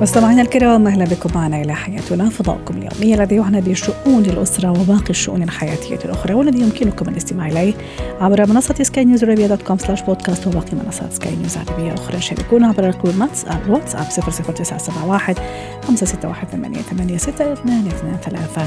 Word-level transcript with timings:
مستمعينا 0.00 0.42
الكرام 0.42 0.86
أهلا 0.86 1.04
بكم 1.04 1.30
معنا 1.34 1.60
إلى 1.60 1.74
حياتنا. 1.74 2.28
فضاؤكم 2.28 2.74
اليومي 2.76 3.14
الذي 3.14 3.36
يعنى 3.36 3.60
بشؤون 3.60 4.24
الأسرة 4.24 4.70
وباقي 4.70 5.10
الشؤون 5.10 5.42
الحياتية 5.42 5.98
الأخرى 6.04 6.34
والذي 6.34 6.60
يمكنكم 6.60 7.08
الاستماع 7.08 7.48
إليه 7.48 7.74
عبر 8.20 8.46
منصة 8.46 8.74
سكاي 8.82 9.04
نيوز 9.04 9.24
عربيه 9.24 9.46
dot 9.46 9.62
com 9.62 9.78
slash 9.78 10.02
podcast 10.02 10.46
وباقي 10.46 10.76
منصات 10.84 11.12
سكاي 11.12 11.36
نيوز 11.36 11.56
عربية 11.56 11.94
أخرى. 11.94 12.20
شاركونا 12.20 12.68
عبر 12.68 12.84
رقم 12.84 13.20
واتساب 13.20 13.70
واتساب 13.70 14.10
00971 14.10 15.34
561 15.82 18.18
ثلاثة. 18.24 18.66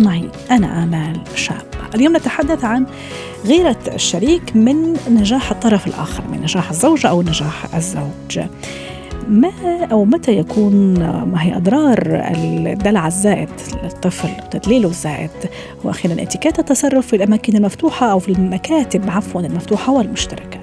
معي 0.00 0.28
أنا 0.50 0.82
آمال 0.82 1.20
شاب. 1.34 1.66
اليوم 1.94 2.16
نتحدث 2.16 2.64
عن 2.64 2.86
غيرة 3.44 3.78
الشريك 3.94 4.56
من 4.56 4.96
نجاح 5.10 5.50
الطرف 5.50 5.86
الآخر 5.86 6.22
من 6.32 6.42
نجاح 6.42 6.70
الزوجة 6.70 7.08
أو 7.08 7.22
نجاح 7.22 7.74
الزوج. 7.74 8.40
ما 9.28 9.84
أو 9.92 10.04
متى 10.04 10.38
يكون 10.38 10.94
ما 11.24 11.42
هي 11.42 11.56
أضرار 11.56 11.98
الدلع 12.06 13.06
الزائد 13.06 13.48
للطفل 13.82 14.28
وتدليله 14.44 14.88
الزائد. 14.88 15.30
وأخيرا 15.84 16.22
اتيكيت 16.22 16.58
التصرف 16.58 17.06
في 17.06 17.16
الأماكن 17.16 17.56
المفتوحة 17.56 18.12
أو 18.12 18.18
في 18.18 18.32
المكاتب 18.32 19.10
عفوا 19.10 19.40
المفتوحة 19.40 19.92
والمشتركة. 19.92 20.60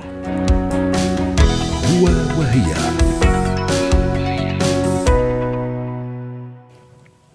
هو 1.90 2.06
وهي. 2.40 2.74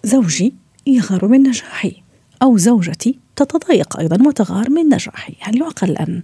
زوجي 0.05 0.55
يغار 0.87 1.29
من 1.29 1.43
نجاحي 1.43 1.93
أو 2.43 2.57
زوجتي 2.57 3.24
تتضايق 3.37 3.99
أيضا 3.99 4.29
وتغار 4.29 4.71
من 4.71 4.89
نجاحي 4.89 5.35
هل 5.41 5.61
يعقل 5.61 5.97
أن 5.97 6.23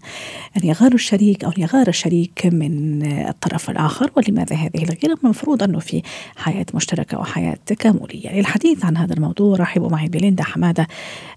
أن 0.57 0.69
يغار 0.69 0.95
الشريك 0.95 1.45
أو 1.45 1.51
أن 1.51 1.63
يغار 1.63 1.89
الشريك 1.89 2.47
من 2.47 3.03
الطرف 3.29 3.71
الآخر 3.71 4.11
ولماذا 4.17 4.57
هذه 4.57 4.85
الغيرة؟ 4.85 5.19
المفروض 5.25 5.63
أنه 5.63 5.79
في 5.79 6.03
حياة 6.37 6.67
مشتركة 6.75 7.19
وحياة 7.19 7.57
تكاملية. 7.67 8.39
للحديث 8.39 8.85
عن 8.85 8.97
هذا 8.97 9.15
الموضوع 9.15 9.57
رحبوا 9.57 9.89
معي 9.89 10.09
بليندا 10.09 10.45
حمادة 10.45 10.87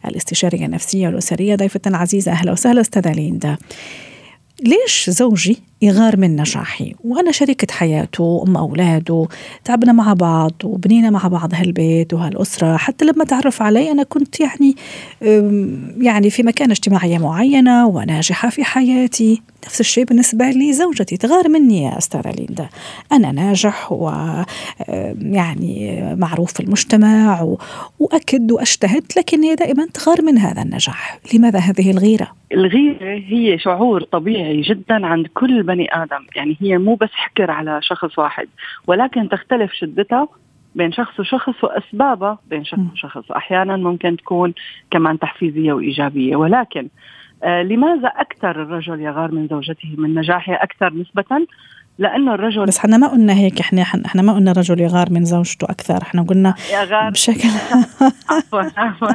الاستشارية 0.05 0.65
النفسية 0.65 1.07
والأسرية 1.07 1.55
ضيفة 1.55 1.81
عزيزة 1.85 2.31
أهلا 2.31 2.51
وسهلا 2.51 2.81
أستاذة 2.81 3.11
ليندا. 3.11 3.57
ليش 4.61 5.09
زوجي 5.09 5.57
يغار 5.83 6.17
من 6.17 6.35
نجاحي. 6.35 6.95
وأنا 7.03 7.31
شريكة 7.31 7.73
حياته 7.73 8.23
وأم 8.23 8.57
أولاده 8.57 9.27
تعبنا 9.63 9.91
مع 9.91 10.13
بعض 10.13 10.51
وبنينا 10.63 11.09
مع 11.09 11.27
بعض 11.27 11.53
هالبيت 11.53 12.13
وهالأسرة. 12.13 12.77
حتى 12.77 13.05
لما 13.05 13.23
تعرف 13.25 13.61
علي 13.61 13.91
أنا 13.91 14.03
كنت 14.03 14.39
يعني 14.39 14.75
يعني 15.97 16.29
في 16.29 16.43
مكان 16.43 16.71
اجتماعية 16.71 17.17
معينة 17.17 17.87
وناجحة 17.87 18.49
في 18.49 18.63
حياتي. 18.63 19.41
نفس 19.65 19.79
الشيء 19.79 20.03
بالنسبة 20.05 20.49
لي 20.49 20.73
زوجتي 20.73 21.17
تغار 21.17 21.49
مني 21.49 21.83
يا 21.83 21.97
أستاذة 21.97 22.31
ليندا 22.31 22.69
أنا 23.11 23.31
ناجح 23.31 23.91
ويعني 23.91 24.45
معروف 26.15 26.53
في 26.53 26.59
المجتمع 26.59 27.55
وأكد 27.99 28.51
وأجتهد 28.51 29.03
لكن 29.17 29.43
هي 29.43 29.55
دائما 29.55 29.87
تغار 29.93 30.21
من 30.21 30.37
هذا 30.37 30.61
النجاح. 30.61 31.19
لماذا 31.33 31.59
هذه 31.59 31.91
الغيرة؟ 31.91 32.27
الغيرة 32.53 33.21
هي 33.27 33.59
شعور 33.59 34.03
طبيعي 34.03 34.61
جدا 34.61 35.05
عند 35.05 35.27
كل 35.33 35.63
بني 35.73 35.95
آدم. 36.03 36.25
يعني 36.35 36.57
هي 36.61 36.77
مو 36.77 36.95
بس 36.95 37.09
حكر 37.13 37.51
على 37.51 37.79
شخص 37.81 38.19
واحد 38.19 38.47
ولكن 38.87 39.29
تختلف 39.29 39.73
شدتها 39.73 40.27
بين 40.75 40.91
شخص 40.91 41.19
وشخص 41.19 41.63
وأسبابها 41.63 42.39
بين 42.49 42.63
شخص 42.63 42.91
وشخص. 42.93 43.31
أحيانا 43.31 43.77
ممكن 43.77 44.17
تكون 44.17 44.53
كمان 44.91 45.19
تحفيزية 45.19 45.73
وإيجابية. 45.73 46.35
ولكن 46.35 46.89
آه 47.43 47.63
لماذا 47.63 48.07
أكثر 48.07 48.61
الرجل 48.61 49.01
يغار 49.01 49.31
من 49.31 49.47
زوجته 49.47 49.95
من 49.97 50.15
نجاحها 50.15 50.63
أكثر 50.63 50.93
نسبة؟ 50.93 51.47
لأنه 51.97 52.33
الرجل 52.33 52.65
بس 52.65 52.77
إحنا 52.77 52.97
ما 52.97 53.07
قلنا 53.07 53.33
هيك 53.33 53.59
إحنا 53.59 53.81
إحنا 53.81 54.21
ما 54.21 54.33
قلنا 54.33 54.51
الرجل 54.51 54.79
يغار 54.79 55.09
من 55.09 55.25
زوجته 55.25 55.65
أكثر 55.65 56.01
إحنا 56.01 56.21
قلنا 56.21 56.53
يغار. 56.73 57.09
بشكل 57.09 57.49
عفوا 58.29 58.61
عفوا. 58.77 59.07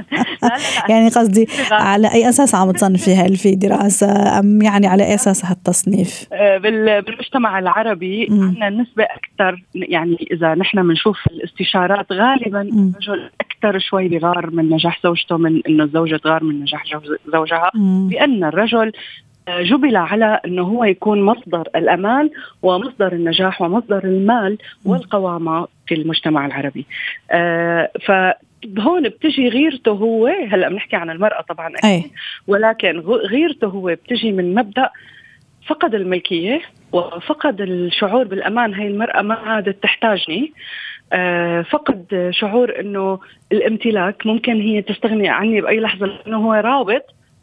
يعني 0.89 1.09
قصدي 1.09 1.47
على 1.71 2.13
أي 2.13 2.29
أساس 2.29 2.55
عم 2.55 2.71
تصنفي 2.71 3.15
هل 3.15 3.37
في 3.37 3.55
دراسة؟ 3.55 4.39
أم 4.39 4.63
يعني 4.63 4.87
على 4.87 5.05
أي 5.05 5.15
أساس 5.15 5.45
هالتصنيف؟ 5.45 6.27
آه، 6.33 6.59
بالمجتمع 6.59 7.59
العربي 7.59 8.29
عندنا 8.31 8.71
نسبة 8.71 9.05
أكثر 9.05 9.63
يعني 9.75 10.29
إذا 10.33 10.55
نحن 10.55 10.89
بنشوف 10.89 11.27
الاستشارات 11.27 12.13
غالبا 12.13 12.61
الرجل 12.61 13.31
أكثر 13.41 13.79
شوي 13.79 14.09
بغار 14.09 14.51
من 14.51 14.71
نجاح 14.71 15.01
زوجته 15.05 15.37
من 15.37 15.63
إنه 15.69 15.85
الزوجة 15.85 16.17
تغار 16.17 16.45
من 16.45 16.61
نجاح 16.61 16.85
زوجها. 17.33 17.71
لأن 18.11 18.45
الرجل 18.45 18.93
جبل 19.49 19.97
على 19.97 20.41
أنه 20.45 20.63
هو 20.63 20.85
يكون 20.85 21.23
مصدر 21.23 21.69
الأمان 21.77 22.31
ومصدر 22.63 23.13
النجاح 23.13 23.63
ومصدر 23.63 24.05
المال 24.05 24.59
والقوامة 24.85 25.67
في 25.87 25.95
المجتمع 25.95 26.47
العربي. 26.47 26.87
آه 27.31 27.91
فهون 28.07 29.03
بتجي 29.03 29.49
غيرته 29.49 29.91
هو 29.93 30.27
هلا 30.27 30.69
بنحكي 30.69 30.97
عن 30.97 31.11
المرأة 31.11 31.43
طبعا 31.43 31.73
أكيد 31.77 32.11
ولكن 32.47 32.99
غيرته 33.31 33.67
هو 33.67 33.87
بتجي 33.87 34.33
من 34.33 34.55
مبدأ 34.55 34.91
فقد 35.67 35.95
الملكية 35.95 36.61
وفقد 36.93 37.61
الشعور 37.61 38.25
بالأمان. 38.25 38.75
هي 38.75 38.87
المرأة 38.87 39.23
ما 39.23 39.35
عادت 39.35 39.83
تحتاجني. 39.83 40.53
آه 41.13 41.63
فقد 41.63 42.29
شعور 42.31 42.81
إنه 42.81 43.19
الامتلاك 43.53 44.27
ممكن 44.27 44.61
هي 44.61 44.83
تستغني 44.83 45.29
عني 45.29 45.61
بأي 45.61 45.81
لحظة 45.81 46.07
لأنه 46.07 46.37
هو 46.47 46.53
رابط 46.53 47.03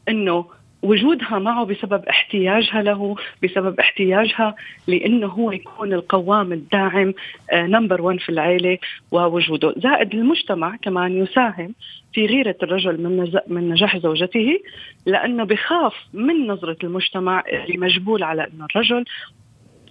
إنه 0.09 0.45
وجودها 0.85 1.39
معه 1.39 1.65
بسبب 1.65 2.05
احتياجها 2.05 2.81
له 2.81 3.15
بسبب 3.43 3.79
احتياجها 3.79 4.55
لأنه 4.87 5.27
هو 5.27 5.51
يكون 5.51 5.93
القوام 5.93 6.53
الداعم 6.53 7.13
نمبر 7.53 7.99
آه، 7.99 8.03
1 8.03 8.19
في 8.19 8.29
العيلة 8.29 8.77
ووجوده. 9.11 9.73
زائد 9.77 10.13
المجتمع 10.13 10.75
كمان 10.75 11.23
يساهم 11.23 11.73
في 12.13 12.25
غيرة 12.25 12.55
الرجل 12.63 13.01
من 13.01 13.31
من 13.47 13.69
نجاح 13.69 13.97
زوجته 13.97 14.59
لأنه 15.05 15.43
بخاف 15.43 15.93
من 16.13 16.47
نظرة 16.47 16.77
المجتمع 16.83 17.43
اللي 17.47 17.77
مجبول 17.77 18.23
على 18.23 18.47
أنه 18.47 18.65
الرجل 18.65 19.05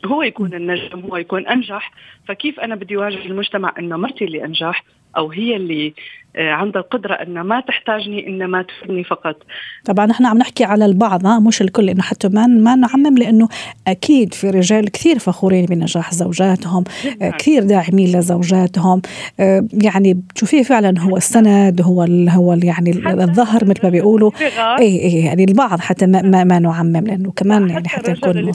هو 0.07 0.23
يكون 0.23 0.55
النجم 0.55 1.01
هو 1.01 1.17
يكون 1.17 1.47
أنجح. 1.47 1.93
فكيف 2.29 2.61
أنا 2.61 2.75
بدي 2.75 2.97
واجه 2.97 3.27
المجتمع 3.27 3.75
أنه 3.79 3.97
مرتي 3.97 4.25
اللي 4.25 4.45
أنجح؟ 4.45 4.85
أو 5.17 5.31
هي 5.31 5.57
اللي 5.57 5.95
آه، 6.37 6.51
عندها 6.51 6.83
القدرة 6.83 7.15
أن 7.15 7.41
ما 7.41 7.61
تحتاجني 7.61 8.27
إنما 8.27 8.63
تفيدني 8.63 9.05
فقط. 9.05 9.37
طبعا 9.85 10.07
نحن 10.07 10.27
عم 10.27 10.39
نحكي 10.39 10.65
على 10.65 10.85
البعض 10.85 11.27
مش 11.27 11.63
الكل. 11.63 11.89
إنه 11.89 12.03
حتى 12.03 12.29
ما 12.29 12.47
ما 12.47 12.75
نعمم 12.75 13.19
لأنه 13.19 13.49
أكيد 13.89 14.35
في 14.35 14.51
رجال 14.51 14.91
كثير 14.91 15.19
فخورين 15.19 15.67
بنجاح 15.67 16.15
زوجاتهم 16.15 16.85
آه، 17.23 17.31
كثير 17.31 17.63
داعمين 17.63 18.19
لزوجاتهم. 18.19 19.03
آه، 19.41 19.69
يعني 19.73 20.15
بتشوفيه 20.15 20.63
فعلا 20.63 21.01
هو 21.01 21.17
السند 21.17 21.81
هو 21.83 22.05
ال 22.05 22.29
هو 22.29 22.53
ال 22.53 22.65
يعني 22.65 22.91
الظهر 23.07 23.65
مثل 23.65 23.81
ما 23.83 23.89
بيقولوا. 23.89 24.31
اي 24.79 25.05
اي 25.05 25.25
يعني 25.25 25.45
البعض 25.45 25.81
حتى 25.81 26.07
ما, 26.07 26.23
ما, 26.23 26.45
ما 26.45 26.59
نعمم 26.59 26.97
لأنه 26.97 27.33
كمان 27.33 27.71
يعني 27.71 27.89
حتى 27.89 28.13
نكون 28.13 28.53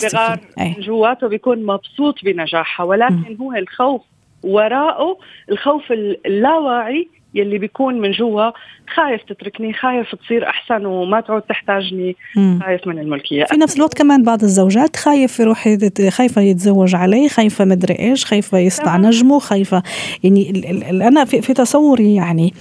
جواته 0.80 1.28
بيكون 1.28 1.66
مبسوط 1.66 2.16
بنجاحها 2.24 2.86
ولكن 2.86 3.36
م. 3.40 3.42
هو 3.42 3.54
الخوف 3.54 4.02
وراءه 4.44 5.18
الخوف 5.52 5.92
اللاواعي 5.92 7.08
يلي 7.34 7.58
بيكون 7.58 8.02
من 8.02 8.12
جوا 8.12 8.52
خايف 8.96 9.24
تتركني 9.24 9.74
خايف 9.74 10.16
تصير 10.16 10.50
أحسن 10.50 10.86
وما 10.86 11.22
تعود 11.22 11.42
تحتاجني 11.42 12.16
مم. 12.36 12.60
خايف 12.64 12.88
من 12.88 13.00
الملكية 13.00 13.44
في 13.44 13.58
نفس 13.58 13.78
الوقت 13.78 13.98
كمان 13.98 14.24
بعض 14.24 14.44
الزوجات 14.44 14.96
خايف 14.96 15.40
يروح 15.40 15.68
خايفه 16.10 16.42
يتزوج 16.42 16.96
عليه 16.96 17.28
خايفه 17.28 17.66
مدري 17.66 18.00
إيش 18.00 18.26
خايفه 18.26 18.58
يصنع 18.58 18.98
نجمه 18.98 19.40
خايفه 19.40 19.84
يعني 20.24 20.64
أنا 21.08 21.26
في, 21.26 21.42
في 21.42 21.54
تصوري 21.54 22.16
يعني 22.16 22.54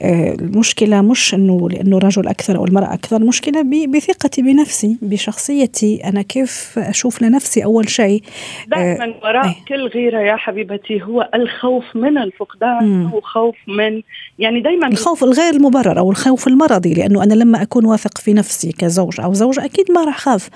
آه، 0.00 0.34
المشكلة 0.34 1.02
مش 1.02 1.34
إنه 1.34 1.68
لأنه 1.70 1.98
رجل 1.98 2.28
أكثر 2.28 2.56
أو 2.56 2.64
المرأة 2.64 2.94
أكثر 2.94 3.16
المشكلة 3.16 3.62
بثقتي 3.86 4.42
بنفسي 4.42 4.98
بشخصيتي 5.02 6.00
أنا 6.04 6.22
كيف 6.22 6.78
أشوف 6.78 7.22
لنفسي 7.22 7.64
أول 7.64 7.88
شيء 7.88 8.22
دائما 8.66 9.04
آه، 9.04 9.14
وراء 9.22 9.46
أي. 9.46 9.54
كل 9.68 9.86
غيرة 9.86 10.18
يا 10.18 10.36
حبيبتي 10.36 11.02
هو 11.02 11.30
الخوف 11.34 11.96
من 11.96 12.18
الفقدان 12.18 13.10
أو 13.12 13.20
خوف 13.20 13.56
من 13.66 13.95
يعني 14.38 14.60
دائما 14.60 14.86
الخوف 14.86 15.24
الغير 15.24 15.54
المبرر 15.54 15.98
أو 15.98 16.10
الخوف 16.10 16.48
المرضي 16.48 16.94
لأنه 16.94 17.22
أنا 17.22 17.34
لما 17.34 17.62
أكون 17.62 17.84
واثق 17.84 18.18
في 18.18 18.32
نفسي 18.32 18.72
كزوج 18.72 19.20
أو 19.20 19.32
زوجة 19.32 19.64
أكيد 19.64 19.90
ما 19.90 20.04
راح 20.04 20.18
خاف 20.18 20.48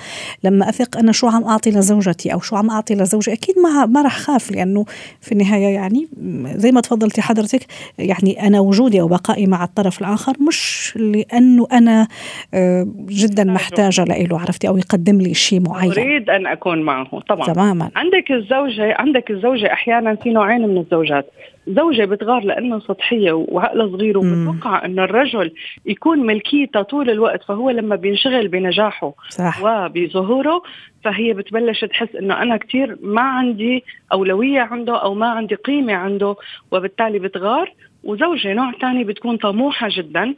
لما 0.44 0.68
أثق 0.68 0.98
أنا 0.98 1.12
شو 1.12 1.26
عم 1.26 1.44
أعطي 1.44 1.70
لزوجتي 1.70 2.32
أو 2.32 2.40
شو 2.40 2.56
عم 2.56 2.70
أعطي 2.70 2.94
لزوجي 2.94 3.32
أكيد 3.32 3.54
ما 3.58 3.86
ما 3.86 4.02
راح 4.02 4.18
خاف 4.18 4.50
لأنه 4.50 4.84
في 5.20 5.32
النهاية 5.32 5.74
يعني 5.74 6.08
زي 6.44 6.72
ما 6.72 6.80
تفضلتي 6.80 7.22
حضرتك 7.22 7.60
يعني 7.98 8.46
أنا 8.46 8.60
وجودي 8.60 9.00
أو 9.00 9.08
بقائي 9.08 9.46
مع 9.46 9.64
الطرف 9.64 10.00
الآخر 10.00 10.36
مش 10.48 10.92
لأنه 10.96 11.66
أنا 11.72 12.08
آه، 12.54 12.86
جدا 13.08 13.44
محتاجة 13.44 14.04
له 14.04 14.40
عرفتي؟ 14.40 14.68
أو 14.68 14.76
يقدم 14.76 15.20
لي 15.20 15.34
شيء 15.34 15.60
معين. 15.60 15.92
أريد 15.92 16.30
أن 16.30 16.46
أكون 16.46 16.82
معه 16.82 17.20
طبعا. 17.28 17.52
تماما. 17.52 17.90
عندك 17.96 18.30
الزوجة 18.30 18.94
عندك 18.98 19.30
الزوجة 19.30 19.72
أحيانا 19.72 20.14
في 20.14 20.30
نوعين 20.30 20.68
من 20.68 20.78
الزوجات. 20.78 21.26
زوجة 21.66 22.04
بتغار 22.04 22.44
لأنه 22.44 22.78
سطحية 22.78 23.32
وعقلها 23.32 23.86
صغير 23.86 24.18
وبتوقع 24.18 24.84
أن 24.84 24.98
الرجل 24.98 25.52
يكون 25.86 26.18
ملكيته 26.26 26.82
طول 26.82 27.10
الوقت 27.10 27.44
فهو 27.44 27.70
لما 27.70 27.96
بينشغل 27.96 28.48
بنجاحه 28.48 29.14
صح. 29.28 29.62
وبظهوره 29.64 30.62
فهي 31.04 31.32
بتبلش 31.32 31.84
تحس 31.84 32.16
أنه 32.16 32.42
أنا 32.42 32.56
كتير 32.56 32.96
ما 33.02 33.22
عندي 33.22 33.84
أولوية 34.12 34.60
عنده 34.60 35.02
أو 35.02 35.14
ما 35.14 35.28
عندي 35.28 35.54
قيمة 35.54 35.92
عنده 35.92 36.36
وبالتالي 36.72 37.18
بتغار. 37.18 37.72
وزوجة 38.04 38.52
نوع 38.52 38.72
تاني 38.80 39.04
بتكون 39.04 39.36
طموحة 39.36 39.88
جدا. 39.90 40.34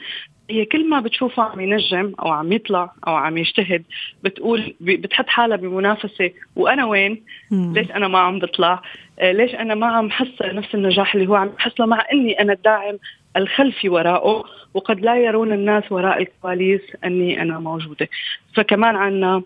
هي 0.51 0.65
كل 0.65 0.89
ما 0.89 1.01
بتشوفه 1.01 1.43
عم 1.43 1.61
ينجم 1.61 2.13
أو 2.21 2.29
عم 2.29 2.53
يطلع 2.53 2.93
أو 3.07 3.15
عم 3.15 3.39
يجتهد 3.39 3.85
بتقول 4.25 4.75
بتحط 4.81 5.29
حالها 5.29 5.57
بمنافسة 5.57 6.31
وأنا 6.57 6.85
وين؟ 6.85 7.23
مم. 7.51 7.73
ليش 7.75 7.91
أنا 7.91 8.09
ما 8.09 8.19
عم 8.19 8.39
بطلع؟ 8.39 8.83
آه، 9.19 9.33
ليش 9.33 9.55
أنا 9.55 9.75
ما 9.75 9.87
عم 9.87 10.11
حصل 10.11 10.55
نفس 10.55 10.75
النجاح 10.75 11.15
اللي 11.15 11.29
هو 11.29 11.35
عم 11.35 11.51
يحصله 11.59 11.87
مع 11.87 12.05
إني 12.13 12.41
أنا 12.41 12.53
الداعم 12.53 12.99
الخلفي 13.37 13.89
وراءه 13.89 14.45
وقد 14.75 15.01
لا 15.01 15.17
يرون 15.17 15.53
الناس 15.53 15.93
وراء 15.93 16.23
الكواليس 16.23 16.81
أني 17.05 17.43
أنا 17.43 17.59
موجودة 17.59 18.09
فكمان 18.55 18.97
عنا 18.97 19.43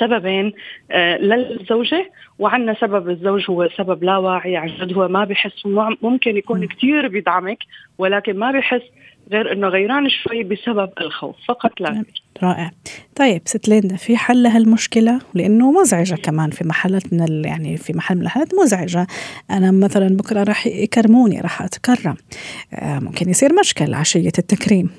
سببين 0.00 0.52
آه، 0.90 1.16
للزوجة 1.16 2.10
وعندنا 2.38 2.74
سبب 2.80 3.10
الزوج 3.10 3.50
هو 3.50 3.68
سبب 3.76 4.04
لا 4.04 4.16
واعي 4.16 4.56
عن 4.56 4.66
جد 4.68 4.92
هو 4.92 5.08
ما 5.08 5.24
بحس 5.24 5.66
ممكن 6.02 6.36
يكون 6.36 6.66
كثير 6.66 7.08
بيدعمك 7.08 7.58
ولكن 7.98 8.38
ما 8.38 8.50
بحس 8.50 8.82
غير 9.32 9.52
إنه 9.52 9.68
غيران 9.68 10.08
شوي 10.08 10.44
بسبب 10.44 10.90
الخوف 11.00 11.36
فقط 11.48 11.80
لا 11.80 12.04
رائع. 12.42 12.70
طيب 13.16 13.42
ست 13.44 13.68
ليندا 13.68 13.96
في 13.96 14.16
حل 14.16 14.42
لهالمشكلة؟ 14.42 15.18
لأنه 15.34 15.72
مزعجة 15.72 16.14
كمان 16.14 16.50
في 16.50 16.68
محلات 16.68 17.12
من 17.12 17.44
يعني 17.44 17.76
في 17.76 17.92
محل 17.92 18.16
من 18.16 18.22
الحالات 18.22 18.54
مزعجة. 18.54 19.06
أنا 19.50 19.70
مثلا 19.70 20.16
بكرة 20.16 20.42
راح 20.42 20.66
يكرموني 20.66 21.40
راح 21.40 21.62
أتكرم. 21.62 22.16
آه 22.74 22.98
ممكن 22.98 23.28
يصير 23.30 23.52
مشكل 23.60 23.94
عشية 23.94 24.32
التكريم. 24.38 24.90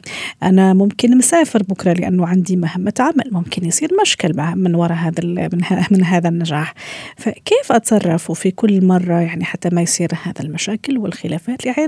أنا 0.43 0.73
ممكن 0.73 1.17
مسافر 1.17 1.63
بكرة 1.63 1.93
لأنه 1.93 2.27
عندي 2.27 2.55
مهمة 2.55 2.93
عمل. 2.99 3.29
ممكن 3.31 3.65
يصير 3.65 3.89
مشكل 4.01 4.33
من 4.55 4.75
وراء 4.75 4.97
هذا 4.97 5.23
من, 5.25 5.61
من 5.91 6.03
هذا 6.03 6.29
النجاح. 6.29 6.73
فكيف 7.17 7.71
أتصرف؟ 7.71 8.31
في 8.31 8.51
كل 8.51 8.85
مرة 8.85 9.13
يعني 9.13 9.45
حتى 9.45 9.69
ما 9.69 9.81
يصير 9.81 10.09
هذا 10.23 10.41
المشاكل 10.41 10.97
والخلافات 10.97 11.65
يعني 11.65 11.87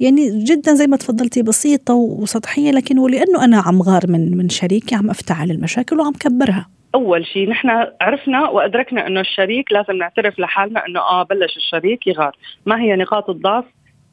يعني 0.00 0.44
جدا 0.44 0.74
زي 0.74 0.86
ما 0.86 0.96
تفضلتي 0.96 1.42
بسيطة 1.42 1.94
وسطحية 1.94 2.70
لكن 2.70 2.98
ولأنه 2.98 3.44
أنا 3.44 3.60
عم 3.60 3.82
غار 3.82 4.10
من 4.10 4.36
من 4.36 4.50
شريكي 4.52 4.94
عم 4.94 5.10
أفتعل 5.10 5.50
المشاكل 5.50 6.00
وعم 6.00 6.12
كبرها. 6.12 6.68
أول 6.94 7.26
شيء 7.26 7.48
نحن 7.48 7.68
عرفنا 8.00 8.48
وأدركنا 8.48 9.06
إنه 9.06 9.20
الشريك 9.20 9.72
لازم 9.72 9.96
نعترف 9.96 10.38
لحالنا 10.38 10.86
إنه 10.86 11.00
آه 11.00 11.22
بلش 11.22 11.56
الشريك 11.56 12.06
يغار. 12.06 12.36
ما 12.66 12.80
هي 12.80 12.96
نقاط 12.96 13.30
الضعف 13.30 13.64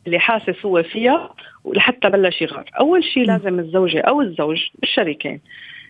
اللي 0.07 0.19
حاسس 0.19 0.65
هو 0.65 0.83
فيها 0.83 1.33
ولحتى 1.63 2.09
بلش 2.09 2.41
يغار. 2.41 2.65
أول 2.79 3.03
شيء 3.03 3.25
لازم 3.25 3.59
الزوجة 3.59 4.01
أو 4.01 4.21
الزوج 4.21 4.57
الشريكين 4.83 5.39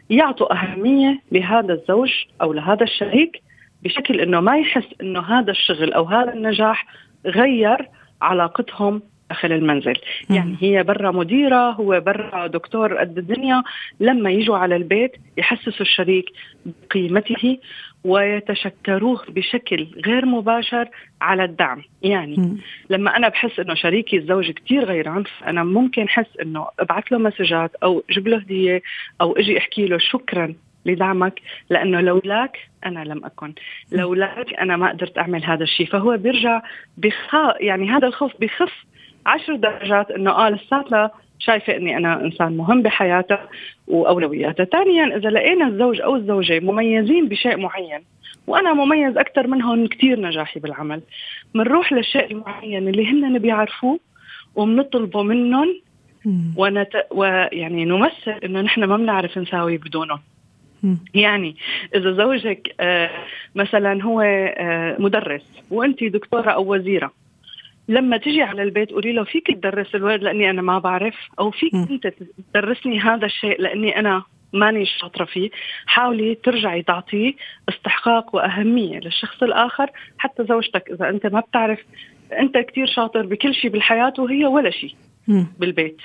يعطوا 0.09 0.53
أهمية 0.53 1.21
لهذا 1.31 1.73
الزوج 1.73 2.11
أو 2.41 2.53
لهذا 2.53 2.83
الشريك 2.83 3.41
بشكل 3.83 4.21
إنه 4.21 4.39
ما 4.39 4.57
يحس 4.57 4.87
إنه 5.01 5.21
هذا 5.21 5.51
الشغل 5.51 5.93
أو 5.93 6.03
هذا 6.03 6.33
النجاح 6.33 6.85
غير 7.25 7.89
علاقتهم 8.21 9.01
داخل 9.29 9.51
المنزل. 9.51 9.93
يعني 10.29 10.55
هي 10.59 10.83
برا 10.83 11.11
مديرة 11.11 11.71
هو 11.71 11.99
برا 11.99 12.47
دكتور 12.47 12.97
قد 12.97 13.17
الدنيا. 13.17 13.63
لما 13.99 14.31
يجوا 14.31 14.57
على 14.57 14.75
البيت 14.75 15.11
يحسسوا 15.37 15.81
الشريك 15.81 16.25
بقيمته 16.65 17.57
ويتشكروه 18.03 19.21
بشكل 19.29 19.87
غير 20.05 20.25
مباشر 20.25 20.89
على 21.21 21.43
الدعم. 21.43 21.81
يعني 22.01 22.35
م. 22.37 22.57
لما 22.89 23.17
أنا 23.17 23.29
بحس 23.29 23.59
إنه 23.59 23.73
شريكي 23.73 24.17
الزوج 24.17 24.51
كتير 24.51 24.85
غيران 24.85 25.23
فانا 25.23 25.63
ممكن 25.63 26.03
أحس 26.03 26.37
إنه 26.41 26.67
أبعث 26.79 27.03
له 27.11 27.17
مسجات 27.17 27.75
أو 27.83 28.03
جيب 28.11 28.27
له 28.27 28.37
هدية 28.37 28.81
أو 29.21 29.37
أجي 29.37 29.57
أحكي 29.57 29.85
له 29.85 29.97
شكرا 29.97 30.53
لدعمك 30.85 31.41
لأنه 31.69 32.01
لولاك 32.01 32.57
أنا 32.85 33.03
لم 33.03 33.25
أكن. 33.25 33.53
لولاك 33.91 34.53
أنا 34.53 34.77
ما 34.77 34.89
قدرت 34.89 35.17
أعمل 35.17 35.45
هذا 35.45 35.63
الشيء. 35.63 35.87
فهو 35.87 36.17
بيرجع 36.17 36.61
بخا 36.97 37.53
يعني 37.59 37.89
هذا 37.89 38.07
الخوف 38.07 38.31
بخف 38.39 38.85
عشر 39.25 39.55
درجات 39.55 40.11
إنه 40.11 40.31
آه 40.31 40.49
لساتها 40.49 41.11
شايفة 41.39 41.75
إني 41.75 41.97
أنا 41.97 42.21
إنسان 42.21 42.57
مهم 42.57 42.81
بحياتها 42.81 43.49
وأولوياتها، 43.87 44.63
ثانيا 44.63 45.17
إذا 45.17 45.29
لقينا 45.29 45.67
الزوج 45.67 46.01
أو 46.01 46.15
الزوجة 46.15 46.59
مميزين 46.59 47.27
بشيء 47.27 47.57
معين 47.57 48.01
وأنا 48.47 48.73
مميز 48.73 49.17
أكثر 49.17 49.47
منهم 49.47 49.87
كثير 49.87 50.19
نجاحي 50.21 50.59
بالعمل، 50.59 51.01
بنروح 51.55 51.93
للشيء 51.93 52.31
المعين 52.31 52.87
اللي 52.87 53.11
هن 53.11 53.39
بيعرفوه 53.39 53.99
وبنطلبه 54.55 55.23
منهم. 55.23 55.81
ونت... 56.57 57.05
ويعني 57.11 57.85
نمثل 57.85 58.31
إنه 58.43 58.61
نحن 58.61 58.83
ما 58.83 58.97
بنعرف 58.97 59.37
نساوي 59.37 59.77
بدونهم. 59.77 60.19
يعني 61.13 61.55
إذا 61.95 62.11
زوجك 62.11 62.75
آه 62.79 63.09
مثلا 63.55 64.03
هو 64.03 64.21
آه 64.21 64.95
مدرس 64.99 65.63
وانت 65.71 66.03
دكتورة 66.03 66.49
أو 66.49 66.73
وزيرة 66.73 67.11
لما 67.89 68.17
تجي 68.17 68.41
على 68.41 68.63
البيت 68.63 68.91
قولي 68.91 69.13
له 69.13 69.23
فيك 69.23 69.47
تدرس 69.47 69.95
الولد 69.95 70.23
لأني 70.23 70.49
أنا 70.49 70.61
ما 70.61 70.79
بعرف 70.79 71.15
أو 71.39 71.51
فيك 71.51 71.73
أنت 71.73 72.13
تدرسني 72.53 72.99
هذا 72.99 73.25
الشيء 73.25 73.61
لأني 73.61 73.99
أنا 73.99 74.23
ماني 74.53 74.85
شاطرة 74.85 75.25
فيه. 75.25 75.49
حاولي 75.85 76.35
ترجعي 76.35 76.81
تعطيه 76.81 77.33
استحقاق 77.69 78.35
وأهمية 78.35 78.99
للشخص 78.99 79.43
الآخر 79.43 79.89
حتى 80.17 80.43
زوجتك 80.43 80.91
إذا 80.91 81.09
أنت 81.09 81.25
ما 81.25 81.39
بتعرف. 81.39 81.79
أنت 82.39 82.57
كتير 82.57 82.87
شاطر 82.87 83.25
بكل 83.25 83.53
شيء 83.55 83.71
بالحياة 83.71 84.13
وهي 84.19 84.45
ولا 84.45 84.69
شيء 84.69 84.93
بالبيت. 85.59 85.97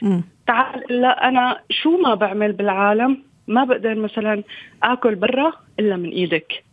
تعال 0.46 0.82
لا 0.90 1.28
أنا 1.28 1.60
شو 1.70 1.96
ما 1.96 2.14
بعمل 2.14 2.52
بالعالم 2.52 3.22
ما 3.48 3.64
بقدر 3.64 3.94
مثلا 3.94 4.42
آكل 4.82 5.14
برا 5.14 5.52
إلا 5.80 5.96
من 5.96 6.08
إيدك 6.10 6.64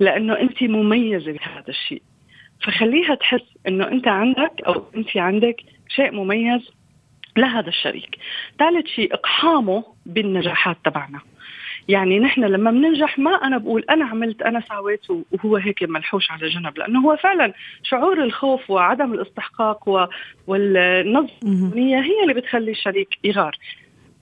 لأنه 0.00 0.40
أنت 0.40 0.62
مميزة 0.62 1.32
بهذا 1.32 1.68
الشيء. 1.68 2.02
فخليها 2.60 3.14
تحس 3.14 3.54
إنه 3.68 3.88
أنت 3.88 4.08
عندك 4.08 4.52
أو 4.66 4.84
أنت 4.96 5.16
عندك 5.16 5.56
شيء 5.88 6.12
مميز 6.12 6.70
لهذا 7.36 7.68
الشريك. 7.68 8.18
ثالث 8.58 8.86
شيء 8.86 9.14
اقحامه 9.14 9.84
بالنجاحات 10.06 10.76
تبعنا. 10.84 11.20
يعني 11.88 12.18
نحن 12.18 12.44
لما 12.44 12.70
بننجح 12.70 13.18
ما 13.18 13.30
أنا 13.30 13.58
بقول 13.58 13.84
أنا 13.90 14.04
عملت 14.04 14.42
أنا 14.42 14.60
سويت 14.60 15.00
وهو 15.10 15.56
هيك 15.56 15.82
ملحوش 15.82 16.30
على 16.30 16.48
جنب. 16.48 16.78
لأنه 16.78 17.00
هو 17.00 17.16
فعلا 17.16 17.52
شعور 17.82 18.22
الخوف 18.22 18.70
وعدم 18.70 19.12
الاستحقاق 19.12 20.08
والنظميه 20.46 22.00
هي 22.00 22.22
اللي 22.22 22.34
بتخلي 22.34 22.70
الشريك 22.70 23.18
يغار. 23.24 23.56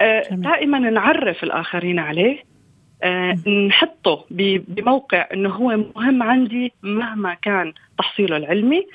آه 0.00 0.23
دائما 0.30 0.78
نعرف 0.78 1.45
الآخرين 1.45 1.99
عليه. 1.99 2.51
نحطه 3.68 4.25
بموقع 4.30 5.28
إنه 5.32 5.50
هو 5.50 5.76
مهم 5.97 6.23
عندي 6.23 6.73
مهما 6.82 7.35
كان 7.35 7.73
تحصيله 7.99 8.37
العلمي 8.37 8.87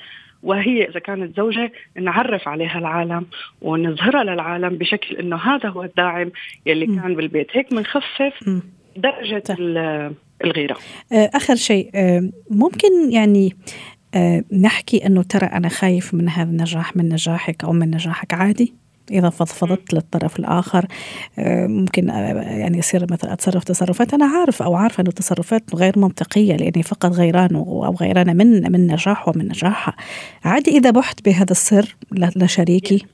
وهي 0.42 0.88
إذا 0.88 1.00
كانت 1.00 1.36
زوجة 1.36 1.72
نعرف 1.96 2.48
عليها 2.48 2.78
العالم 2.78 3.26
ونظهرها 3.62 4.24
للعالم 4.24 4.68
بشكل 4.68 5.16
إنه 5.16 5.36
هذا 5.36 5.68
هو 5.68 5.82
الداعم 5.82 6.30
يلي 6.66 6.86
م. 6.86 7.00
كان 7.00 7.14
بالبيت 7.14 7.46
هيك 7.52 7.74
بنخفف 7.74 8.60
درجة 8.96 9.38
طيب. 9.38 10.14
الغيرة 10.44 10.76
آه، 11.12 11.30
آخر 11.34 11.54
شيء 11.54 11.90
آه، 11.94 12.30
ممكن 12.50 13.10
يعني 13.10 13.56
آه، 14.14 14.44
نحكي 14.52 15.06
إنه 15.06 15.22
ترى 15.22 15.46
أنا 15.46 15.68
خايف 15.68 16.14
من 16.14 16.28
هذا 16.28 16.50
النجاح 16.50 16.96
من 16.96 17.08
نجاحك 17.08 17.64
أو 17.64 17.72
من 17.72 17.90
نجاحك 17.90 18.34
عادي 18.34 18.74
إذا 19.10 19.30
فضفضت 19.30 19.94
للطرف 19.94 20.38
الآخر 20.38 20.86
آه، 21.38 21.66
ممكن 21.66 22.10
آه، 22.10 22.42
يعني 22.42 22.78
يصير 22.78 23.06
مثلا 23.10 23.32
أتصرف 23.32 23.64
تصرفات. 23.64 24.14
أنا 24.14 24.26
عارف 24.26 24.62
أو 24.62 24.74
عارفة 24.74 25.00
أنه 25.00 25.10
تصرفات 25.10 25.74
غير 25.74 25.98
منطقية 25.98 26.56
لأني 26.56 26.82
فقط 26.82 27.12
غيران 27.12 27.54
أو 27.54 27.96
غيرانة 28.00 28.32
من 28.32 28.72
من 28.72 28.86
نجاحه 28.86 29.32
ومن 29.36 29.48
نجاحها. 29.48 29.94
عادي 30.44 30.70
إذا 30.70 30.90
بحت 30.90 31.24
بهذا 31.24 31.50
السر 31.50 31.96
لشريكي. 32.36 33.06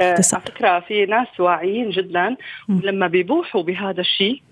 آه، 0.00 0.20
على 0.32 0.42
فكرة 0.46 0.80
في 0.80 1.06
ناس 1.06 1.40
واعيين 1.40 1.90
جدا 1.90 2.36
ولما 2.68 3.06
بيبوحوا 3.06 3.62
بهذا 3.62 4.00
الشيء 4.00 4.42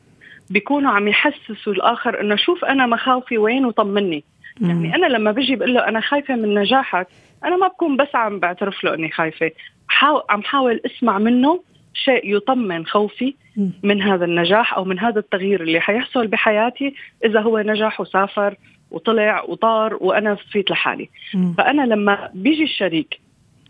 بيكونوا 0.51 0.91
عم 0.91 1.09
يحسسوا 1.09 1.73
الآخر 1.73 2.21
إنه 2.21 2.37
شوف 2.37 2.65
أنا 2.65 2.87
مخاوفي 2.87 3.39
وين 3.39 3.67
وطمني. 3.67 4.25
يعني 4.61 4.95
أنا 4.95 5.07
لما 5.07 5.33
بجي 5.33 5.57
بقول 5.57 5.75
له 5.75 5.89
أنا 5.89 6.01
خايفة 6.01 6.37
من 6.37 6.55
نجاحك 6.55 7.07
أنا 7.45 7.57
ما 7.57 7.69
بكون 7.69 7.97
بس 7.97 8.09
عم 8.15 8.39
بعترف 8.39 8.85
له 8.85 8.95
إني 8.95 9.11
خايفة. 9.11 9.51
حاول 9.89 10.23
عم 10.31 10.43
حاول 10.43 10.81
أسمع 10.87 11.19
منه 11.19 11.61
شيء 11.95 12.37
يطمن 12.37 12.87
خوفي 12.87 13.35
من 13.83 14.03
هذا 14.03 14.25
النجاح 14.25 14.75
أو 14.75 14.85
من 14.85 14.99
هذا 14.99 15.19
التغيير 15.19 15.63
اللي 15.63 15.81
حيحصل 15.81 16.27
بحياتي 16.27 16.95
إذا 17.25 17.41
هو 17.41 17.59
نجح 17.59 18.01
وسافر 18.01 18.55
وطلع 18.91 19.43
وطار 19.43 19.95
وأنا 20.01 20.35
فيت 20.35 20.71
لحالي. 20.71 21.09
فأنا 21.59 21.83
لما 21.83 22.31
بيجي 22.35 22.65
الشريك 22.65 23.21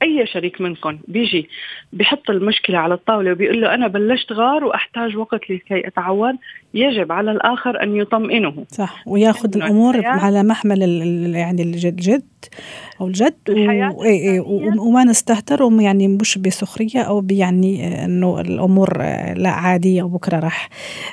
أي 0.02 0.26
شريك 0.26 0.60
منكم 0.60 0.98
بيجي 1.08 1.48
بحط 1.92 2.30
المشكلة 2.30 2.78
على 2.78 2.94
الطاولة 2.94 3.32
وبيقول 3.32 3.60
له 3.60 3.74
أنا 3.74 3.86
بلشت 3.86 4.32
غار 4.32 4.64
وأحتاج 4.64 5.16
وقت 5.16 5.50
لكي 5.50 5.86
اتعود 5.86 6.34
يجب 6.74 7.12
على 7.12 7.30
الآخر 7.30 7.82
أن 7.82 7.96
يطمئنه. 7.96 8.64
صح 8.68 9.02
وياخذ 9.06 9.56
الأمور 9.56 10.06
على 10.06 10.42
محمل 10.42 10.82
يعني 11.34 11.62
الجد 11.62 12.24
أو 13.00 13.06
الجد 13.06 13.50
و... 13.50 14.04
إيه، 14.04 14.40
وما 14.78 15.04
نستهتر 15.04 15.68
يعني 15.80 16.08
مش 16.08 16.38
بسخرية 16.38 17.02
أو 17.02 17.26
يعني 17.30 18.04
إنه 18.04 18.40
الأمور 18.40 18.98
لا 19.36 19.50
عادية 19.50 20.02
وبكرة 20.02 20.38
راح 20.38 20.68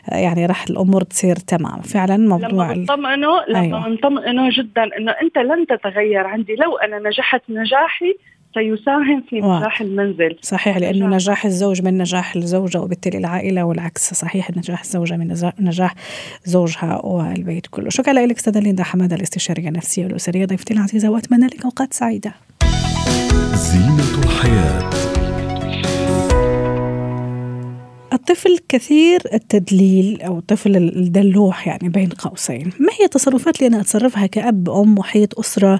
يعني 0.08 0.46
راح 0.46 0.66
الأمور 0.70 1.02
تصير 1.02 1.36
تمام. 1.36 1.82
فعلا 1.82 2.18
موضوع 2.18 2.72
لما 2.72 2.74
نطمئنه 2.74 3.46
لما 3.48 3.60
أيوة. 3.60 3.90
نطمئنه 3.90 4.50
جدا 4.58 4.98
إنه 4.98 5.12
أنت 5.12 5.38
لن 5.38 5.68
تتغير 5.68 6.28
عندي. 6.28 6.56
لو 6.56 6.78
أنا 6.78 7.10
نجحت 7.10 7.42
نجاحي 7.50 8.16
سيساهم 8.54 9.24
في 9.30 9.36
نجاح 9.42 9.82
المنزل. 9.82 10.38
صحيح 10.42 10.78
لأنه 10.78 11.08
نجاح 11.08 11.46
الزوج 11.46 11.82
من 11.82 11.98
نجاح 11.98 12.36
الزوجة 12.36 12.82
وبالتالي 12.82 13.18
العائلة 13.18 13.64
والعكس. 13.64 14.14
صحيح 14.14 14.52
نجاح 14.58 14.82
الزوجة 14.82 15.18
من 15.18 15.36
نجاح 15.60 15.96
زوجها 16.46 17.06
والبيت 17.06 17.68
كله. 17.68 17.90
شكرا 17.90 18.14
لك 18.14 18.38
أستاذة 18.38 18.60
ليندا 18.60 18.84
حمادة 18.84 19.16
الاستشارية 19.16 19.68
النفسية 19.68 20.06
والأسرية. 20.06 20.46
ضيفتي 20.46 20.74
العزيزة 20.74 21.10
وأتمنى 21.10 21.46
لك 21.46 21.64
أوقات 21.66 21.94
سعيدة. 21.94 22.34
زينة 23.54 24.24
الحياة. 24.24 25.03
الطفل 28.14 28.60
كثير 28.70 29.22
التدليل 29.34 30.22
أو 30.22 30.38
الطفل 30.38 30.76
الدلوح 30.76 31.68
يعني 31.68 31.90
بين 31.90 32.10
قوسين، 32.10 32.70
ما 32.80 32.90
هي 33.00 33.06
التصرفات 33.06 33.58
اللي 33.58 33.68
أنا 33.68 33.82
أتصرفها 33.82 34.26
كأب 34.26 34.70
أم 34.70 34.96
محيط 34.96 35.40
أسرة 35.40 35.80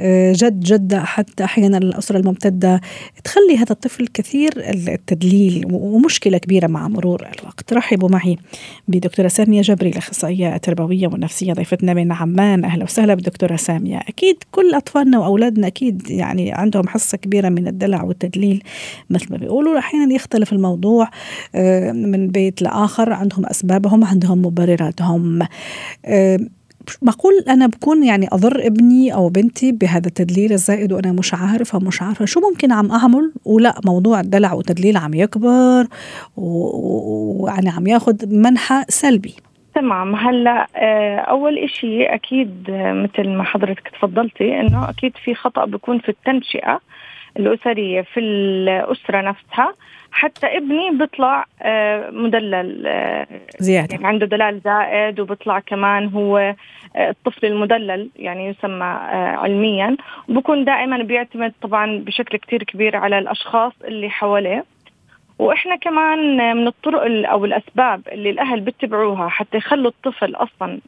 آه، 0.00 0.32
جد 0.32 0.60
جدة 0.60 1.04
حتى 1.04 1.44
أحيانا 1.44 1.78
الأسرة 1.78 2.18
الممتدة؟ 2.18 2.80
تخلي 3.24 3.56
هذا 3.56 3.72
الطفل 3.72 4.06
كثير 4.06 4.52
التدليل 4.56 5.66
ومشكلة 5.72 6.38
كبيرة 6.38 6.66
مع 6.66 6.88
مرور 6.88 7.20
الوقت، 7.20 7.72
رحبوا 7.72 8.08
معي 8.08 8.36
بدكتورة 8.88 9.28
سامية 9.28 9.62
جبري 9.62 9.90
الاخصائيه 9.90 10.54
التربويه 10.54 11.08
والنفسيه 11.08 11.52
ضيفتنا 11.52 11.94
من 11.94 12.12
عمان، 12.12 12.64
أهلا 12.64 12.84
وسهلا 12.84 13.14
بالدكتوره 13.14 13.56
سامية، 13.56 13.98
أكيد 13.98 14.36
كل 14.50 14.74
أطفالنا 14.74 15.18
وأولادنا 15.18 15.66
أكيد 15.66 16.10
يعني 16.10 16.52
عندهم 16.52 16.88
حصة 16.88 17.18
كبيرة 17.18 17.48
من 17.48 17.68
الدلع 17.68 18.02
والتدليل 18.02 18.62
مثل 19.10 19.26
ما 19.30 19.36
بيقولوا. 19.36 19.78
أحيانا 19.78 20.14
يختلف 20.14 20.52
الموضوع 20.52 21.08
آه، 21.54 21.71
من 21.92 22.28
بيت 22.28 22.62
لآخر 22.62 23.12
عندهم 23.12 23.46
أسبابهم 23.46 24.04
عندهم 24.04 24.46
مبرراتهم. 24.46 25.38
معقول 27.02 27.32
أنا 27.48 27.66
بكون 27.66 28.04
يعني 28.04 28.28
أضر 28.32 28.66
ابني 28.66 29.14
أو 29.14 29.28
بنتي 29.28 29.72
بهذا 29.72 30.06
التدليل 30.06 30.52
الزائد 30.52 30.92
وأنا 30.92 31.12
مش 31.12 31.34
عارفة 31.34 31.78
مش 31.78 32.02
عارفة 32.02 32.24
شو 32.24 32.40
ممكن 32.40 32.72
عم 32.72 32.90
أعمل. 32.90 33.32
ولا 33.44 33.74
موضوع 33.84 34.20
الدلع 34.20 34.52
والتدليل 34.52 34.96
عم 34.96 35.14
يكبر 35.14 35.86
ويعني 36.36 37.70
عم 37.70 37.86
ياخذ 37.86 38.14
منحى 38.26 38.84
سلبي. 38.88 39.34
تمام. 39.74 40.14
هلأ 40.14 40.66
آه، 40.76 41.16
أول 41.16 41.58
إشي 41.58 42.04
أكيد 42.04 42.64
مثل 42.70 43.28
ما 43.28 43.44
حضرتك 43.44 43.88
تفضلتي 43.88 44.60
إنه 44.60 44.90
أكيد 44.90 45.12
في 45.24 45.34
خطأ 45.34 45.64
بيكون 45.64 45.98
في 45.98 46.08
التنشئة. 46.08 46.80
الأسرية 47.36 48.00
في 48.02 48.20
الأسرة 48.20 49.20
نفسها 49.20 49.74
حتى 50.12 50.46
ابني 50.46 50.90
بيطلع 50.90 51.46
آه، 51.62 52.10
مدلل 52.10 52.86
آه، 52.86 53.26
زيادة. 53.58 53.94
يعني 53.94 54.06
عنده 54.06 54.26
دلال 54.26 54.60
زائد 54.64 55.20
وبيطلع 55.20 55.58
كمان 55.58 56.08
هو 56.08 56.38
آه، 56.38 56.54
الطفل 57.10 57.46
المدلل 57.46 58.10
يعني 58.16 58.48
يسمى 58.48 58.84
علميا. 59.42 59.96
وبكون 60.28 60.64
دائما 60.64 61.02
بيعتمد 61.02 61.52
طبعا 61.62 61.98
بشكل 61.98 62.38
كتير 62.38 62.62
كبير 62.62 62.96
على 62.96 63.18
الأشخاص 63.18 63.72
اللي 63.84 64.10
حواليه. 64.10 64.64
وإحنا 65.38 65.76
كمان 65.76 66.36
من 66.56 66.66
الطرق 66.66 67.28
أو 67.30 67.44
الأسباب 67.44 68.02
اللي 68.12 68.30
الأهل 68.30 68.60
بيتبعوها 68.60 69.28
حتى 69.28 69.56
يخلوا 69.56 69.90
الطفل 69.90 70.34
أصلا 70.34 70.80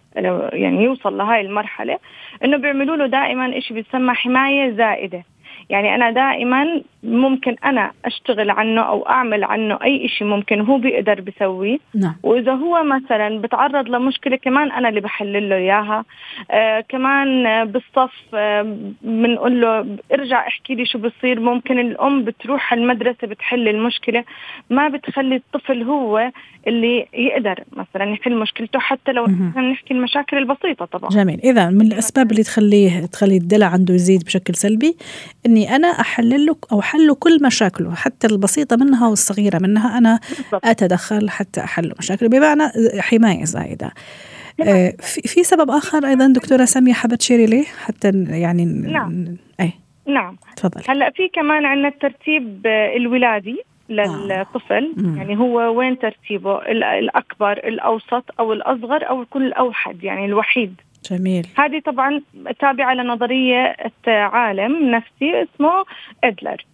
يعني 0.52 0.84
يوصل 0.84 1.18
لهاي 1.18 1.40
المرحلة 1.40 1.98
إنه 2.44 2.56
بيعملوا 2.56 2.96
له 2.96 3.06
دائما 3.06 3.60
شيء 3.60 3.76
بيسمى 3.76 4.14
حماية 4.14 4.70
زائدة. 4.70 5.24
يعني 5.70 5.94
أنا 5.94 6.10
دائما 6.10 6.82
ممكن 7.02 7.56
أنا 7.64 7.90
أشتغل 8.04 8.50
عنه 8.50 8.80
أو 8.80 9.08
أعمل 9.08 9.44
عنه 9.44 9.78
أي 9.84 10.08
شيء 10.08 10.26
ممكن 10.26 10.60
هو 10.60 10.78
بيقدر 10.78 11.20
بيسويه. 11.20 11.78
نعم. 11.94 12.16
وإذا 12.22 12.52
هو 12.52 12.84
مثلا 12.84 13.38
بتعرض 13.38 13.88
لمشكلة 13.88 14.36
كمان 14.36 14.72
أنا 14.72 14.88
اللي 14.88 15.00
بحلل 15.00 15.48
له 15.48 15.56
إياها. 15.56 16.04
آه 16.50 16.80
كمان 16.88 17.64
بالصف 17.64 18.34
آه 18.34 18.76
بنقول 19.02 19.60
له 19.60 19.96
ارجع 20.12 20.46
احكي 20.46 20.74
لي 20.74 20.86
شو 20.86 20.98
بصير. 20.98 21.40
ممكن 21.40 21.78
الأم 21.78 22.24
بتروح 22.24 22.72
المدرسة 22.72 23.26
بتحل 23.26 23.68
المشكلة 23.68 24.24
ما 24.70 24.88
بتخلي 24.88 25.36
الطفل 25.36 25.82
هو 25.82 26.30
اللي 26.66 27.06
يقدر 27.14 27.64
مثلا 27.72 28.10
يحل 28.12 28.36
مشكلته 28.36 28.78
حتى 28.78 29.12
لو 29.12 29.26
نحكي 29.72 29.94
المشاكل 29.94 30.38
البسيطة 30.38 30.84
طبعا. 30.84 31.10
جميل. 31.10 31.40
إذا 31.44 31.70
من 31.70 31.86
الأسباب 31.86 32.30
اللي 32.30 32.42
تخليه 32.42 33.06
تخلي 33.06 33.36
الدلع 33.36 33.66
عنده 33.66 33.94
يزيد 33.94 34.24
بشكل 34.24 34.54
سلبي 34.54 34.96
إني 35.54 35.76
أنا 35.76 35.88
أحلل 35.88 36.46
له 36.46 36.56
أو 36.72 36.82
حل 36.82 37.14
كل 37.14 37.38
مشاكله 37.42 37.94
حتى 37.94 38.26
البسيطة 38.26 38.76
منها 38.76 39.08
والصغيرة 39.08 39.58
منها 39.58 39.98
أنا 39.98 40.20
أتدخل 40.64 41.30
حتى 41.30 41.60
أحل 41.60 41.92
مشاكله 41.98 42.28
بمعنى 42.28 42.62
حماية 42.98 43.44
زايدة. 43.44 43.90
آه 44.62 44.92
في 45.00 45.42
سبب 45.42 45.70
آخر 45.70 46.06
أيضا 46.06 46.26
دكتورة 46.26 46.64
سامية 46.64 46.92
حابة 46.92 47.16
تشيري 47.16 47.46
ليه؟ 47.46 47.64
حتى 47.64 48.10
يعني 48.28 48.64
نعم. 48.64 49.36
أي. 49.60 49.72
نعم. 50.06 50.36
تفضل. 50.56 50.82
هلأ 50.88 51.10
في 51.10 51.28
كمان 51.28 51.64
عندنا 51.64 51.88
الترتيب 51.88 52.66
الولادي 52.96 53.56
للطفل. 53.88 54.92
آه. 54.98 55.18
يعني 55.18 55.38
هو 55.38 55.78
وين 55.78 55.98
ترتيبه؟ 55.98 56.58
الأكبر 56.98 57.52
الأوسط 57.52 58.24
أو 58.40 58.52
الأصغر 58.52 59.08
أو 59.08 59.24
كل 59.24 59.52
اوحد 59.52 60.04
يعني 60.04 60.24
الوحيد. 60.24 60.74
جميل. 61.10 61.46
هذه 61.58 61.82
طبعا 61.84 62.20
تابعة 62.60 62.94
لنظرية 62.94 63.76
عالم 64.06 64.90
نفسي 64.90 65.42
اسمه 65.42 65.84
إدلر. 66.24 66.66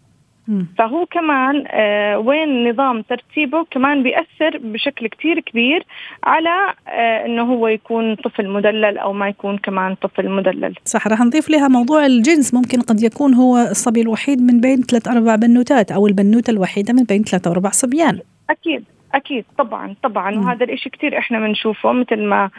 فهو 0.79 1.07
كمان 1.07 1.65
آه 1.69 2.19
وين 2.19 2.71
نظام 2.71 3.03
ترتيبه 3.03 3.67
كمان 3.71 4.03
بيأثر 4.03 4.59
بشكل 4.59 5.07
كتير 5.07 5.41
كبير 5.41 5.87
على 6.25 6.75
آه 6.89 7.27
إنه 7.27 7.43
هو 7.43 7.69
يكون 7.69 8.15
طفل 8.15 8.49
مدلل 8.49 8.99
أو 8.99 9.13
ما 9.13 9.29
يكون 9.29 9.59
كمان 9.59 9.95
طفل 9.95 10.29
مدلل. 10.29 10.75
صح 10.85 11.09
رح 11.09 11.21
نضيف 11.21 11.51
لها 11.51 11.69
موضوع 11.69 12.07
الجنس. 12.07 12.55
ممكن 12.55 12.81
قد 12.81 13.03
يكون 13.03 13.35
هو 13.35 13.57
الصبي 13.57 14.01
الوحيد 14.01 14.43
من 14.43 14.61
بين 14.61 14.83
ثلاث 14.83 15.09
أربع 15.09 15.37
بنوتات 15.37 15.93
أو 15.93 16.07
البنوتة 16.07 16.51
الوحيدة 16.51 16.93
من 16.93 17.03
بين 17.03 17.23
ثلاث 17.23 17.47
أربع 17.47 17.71
صبيان. 17.71 18.19
أكيد. 18.51 18.85
أكيد 19.15 19.45
طبعا 19.59 19.95
طبعا 20.03 20.31
مم. 20.31 20.45
وهذا 20.45 20.65
الإشي 20.65 20.91
كثير 20.91 21.19
إحنا 21.19 21.41
بنشوفه 21.41 21.93
مثل 21.93 22.23
ما 22.23 22.51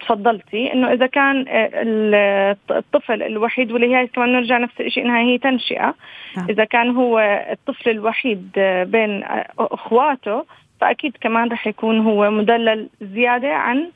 تفضلتي 0.00 0.72
إنه 0.72 0.92
إذا 0.92 1.06
كان 1.06 1.44
آه، 1.48 2.56
الطفل 2.70 3.22
الوحيد 3.22 3.72
واللي 3.72 3.96
هي 3.96 4.06
كمان 4.06 4.32
نرجع 4.32 4.58
نفس 4.58 4.80
الشيء 4.80 5.04
إنها 5.04 5.20
هي 5.20 5.38
تنشئة 5.38 5.94
آه. 6.38 6.46
إذا 6.50 6.64
كان 6.64 6.96
هو 6.96 7.18
الطفل 7.52 7.90
الوحيد 7.90 8.50
آه، 8.58 8.84
بين 8.84 9.24
آه، 9.24 9.46
أخواته 9.58 10.44
فأكيد 10.80 11.16
كمان 11.20 11.48
رح 11.48 11.66
يكون 11.66 12.00
هو 12.00 12.30
مدلل 12.30 12.88
زيادة 13.00 13.54
عن 13.54 13.90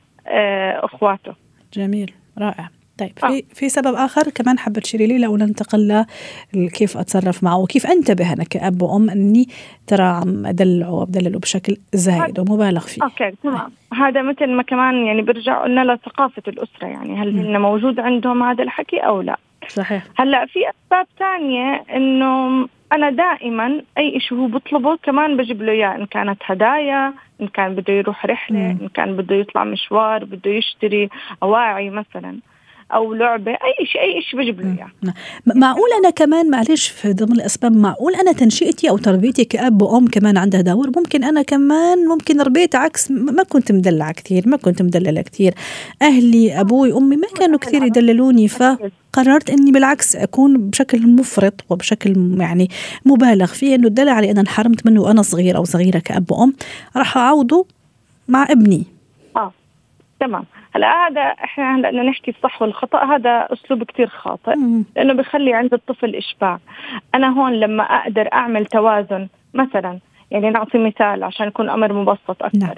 أخواته 0.83 1.33
جميل 1.73 2.11
رائع 2.37 2.69
طيب 3.01 3.19
في 3.19 3.37
آه. 3.37 3.53
في 3.53 3.69
سبب 3.69 3.95
آخر 3.95 4.29
كمان 4.29 4.59
حابة 4.59 4.81
تشيري 4.81 5.07
لي 5.07 5.17
لو 5.17 5.37
ننتقل 5.37 6.05
كيف 6.53 6.97
أتصرف 6.97 7.43
معه 7.43 7.57
وكيف 7.57 7.87
أنتبه 7.87 8.33
أنا 8.33 8.43
كأب 8.43 8.81
وأم 8.81 9.09
أني 9.09 9.47
ترى 9.87 10.03
عم 10.03 10.45
أدلعه 10.45 11.05
بدلله 11.05 11.39
بشكل 11.39 11.77
زايد 11.93 12.39
ومبالغ 12.39 12.79
فيه. 12.79 13.03
أوكي 13.03 13.31
تمام. 13.43 13.71
هذا 13.93 14.21
مثل 14.21 14.49
ما 14.49 14.63
كمان 14.63 15.05
يعني 15.05 15.21
برجع 15.21 15.63
قلنا 15.63 15.93
لثقافة 15.93 16.43
الأسرة 16.47 16.87
يعني 16.87 17.21
هل 17.21 17.39
هن 17.39 17.61
موجود 17.61 17.99
عندهم 17.99 18.43
هذا 18.43 18.63
الحكي 18.63 18.97
أو 18.97 19.21
لا؟ 19.21 19.37
صحيح. 19.67 20.03
هلأ 20.17 20.45
في 20.45 20.59
أسباب 20.69 21.07
ثانية 21.19 21.83
إنه 21.95 22.67
أنا 22.93 23.09
دائما 23.09 23.81
أي 23.97 24.19
شيء 24.19 24.37
هو 24.37 24.47
بطلبه 24.47 24.97
كمان 25.03 25.37
بجيب 25.37 25.61
له 25.61 25.71
إياه 25.71 25.95
إن 25.95 26.05
كانت 26.05 26.41
هدايا 26.45 27.13
إن 27.41 27.47
كان 27.47 27.75
بده 27.75 27.93
يروح 27.93 28.25
رحلة 28.25 28.71
إن 28.71 28.89
كان 28.93 29.15
بده 29.17 29.35
يطلع 29.35 29.63
مشوار 29.63 30.25
بده 30.25 30.51
يشتري 30.51 31.09
أواعي 31.43 31.89
مثلا. 31.89 32.39
أو 32.93 33.13
لعبة 33.13 33.51
أي 33.51 33.85
شيء 33.85 34.01
أي 34.01 34.21
شيء 34.21 34.39
بجيب 34.39 34.61
له 34.61 34.67
إياه. 34.67 34.91
نعم. 35.01 35.13
معقول 35.45 35.89
أنا 35.99 36.09
كمان 36.09 36.49
معلش 36.49 36.87
في 36.87 37.13
ضمن 37.13 37.31
الأسباب 37.31 37.75
معقول 37.75 38.15
أنا 38.15 38.31
تنشئتي 38.31 38.89
أو 38.89 38.97
تربيتي 38.97 39.45
كأب 39.45 39.81
وأم 39.81 40.07
كمان 40.07 40.37
عندها 40.37 40.61
دور 40.61 40.91
ممكن 40.97 41.23
أنا 41.23 41.41
كمان 41.41 42.07
ممكن 42.07 42.41
ربيت 42.41 42.75
عكس 42.75 43.11
ما 43.11 43.43
كنت 43.43 43.71
مدلعه 43.71 44.11
كثير 44.11 44.43
ما 44.47 44.57
كنت 44.57 44.81
مدللة 44.81 45.21
كثير. 45.21 45.53
أهلي 46.01 46.59
أبوي 46.59 46.93
أمي 46.97 47.15
ما 47.15 47.27
كانوا 47.39 47.59
كثير 47.59 47.83
يدللوني 47.83 48.47
فقررت 48.47 49.49
إني 49.49 49.71
بالعكس 49.71 50.15
أكون 50.15 50.69
بشكل 50.69 51.07
مفرط 51.07 51.53
وبشكل 51.69 52.37
يعني 52.39 52.69
مبالغ 53.05 53.45
فيه 53.45 53.75
إنه 53.75 53.87
الدلع 53.87 54.19
اللي 54.19 54.31
أنا 54.31 54.41
انحرمت 54.41 54.85
منه 54.85 55.01
وأنا 55.01 55.21
صغير 55.21 55.57
أو 55.57 55.63
صغيرة 55.63 55.99
كأب 55.99 56.31
وأم 56.31 56.53
راح 56.97 57.17
أعوضه 57.17 57.65
مع 58.27 58.47
ابني. 58.49 58.83
آه 59.35 59.53
تمام. 60.19 60.45
هلا 60.75 61.07
هذا 61.07 61.21
إحنا 61.21 61.75
هلا 61.75 61.89
بدنا 61.89 62.03
نحكي 62.03 62.31
الصح 62.31 62.61
والخطأ 62.61 63.05
هذا 63.05 63.47
أسلوب 63.53 63.83
كتير 63.83 64.07
خاطئ 64.07 64.55
لأنه 64.95 65.13
بخلي 65.13 65.53
عند 65.53 65.73
الطفل 65.73 66.15
إشباع. 66.15 66.59
أنا 67.15 67.29
هون 67.29 67.53
لما 67.53 67.83
أقدر 67.83 68.29
أعمل 68.33 68.65
توازن 68.65 69.27
مثلا 69.53 69.99
يعني 70.31 70.49
نعطي 70.49 70.77
مثال 70.77 71.23
عشان 71.23 71.47
يكون 71.47 71.69
أمر 71.69 71.93
مبسط 71.93 72.43
أكثر. 72.43 72.57
نعم. 72.57 72.75